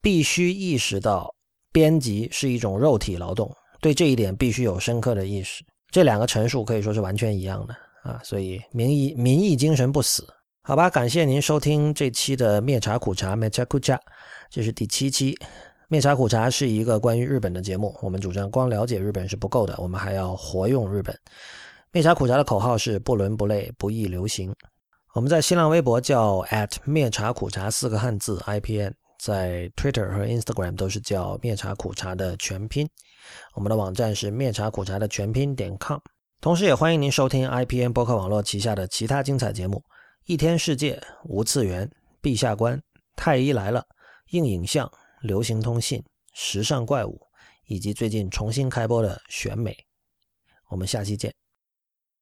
[0.02, 1.34] 必须意识到
[1.72, 3.50] 编辑是一种肉体劳动，
[3.82, 5.64] 对这一点必须有深刻的意识。
[5.92, 10.28] 这两个陈述可以说是完全一样的啊，所以民意民意精神不死，
[10.62, 10.90] 好吧？
[10.90, 14.00] 感谢您收听这期的灭茶苦茶 （Mechakucha），
[14.50, 15.38] 这是第七期。
[15.88, 21.18] 灭茶苦茶是一个关于日本的节目，我们主张光了解日本是不够的，我们还要活用日本。
[21.92, 24.56] 灭茶苦茶的口号是不伦不类，不易流行。
[25.16, 32.88] 我们在新浪微博叫 “at 灭茶苦茶四个汉字 IPN，在 Twitter 和 Instagram 都是叫灭茶苦茶的全拼。
[33.54, 36.00] 我们的网站是灭茶苦茶的全拼点 com，
[36.42, 39.84] 同时也欢迎您收听 IPN 博客网络旗下的其他精彩节目：
[40.26, 41.90] 一天世界、无次元、
[42.22, 42.82] 陛下观、
[43.16, 43.86] 太医来了、
[44.30, 44.92] 硬影像。
[45.22, 46.02] 流行通信、
[46.32, 47.20] 时尚怪物，
[47.66, 49.76] 以及最近重新开播的选美，
[50.70, 51.36] 我们下期见。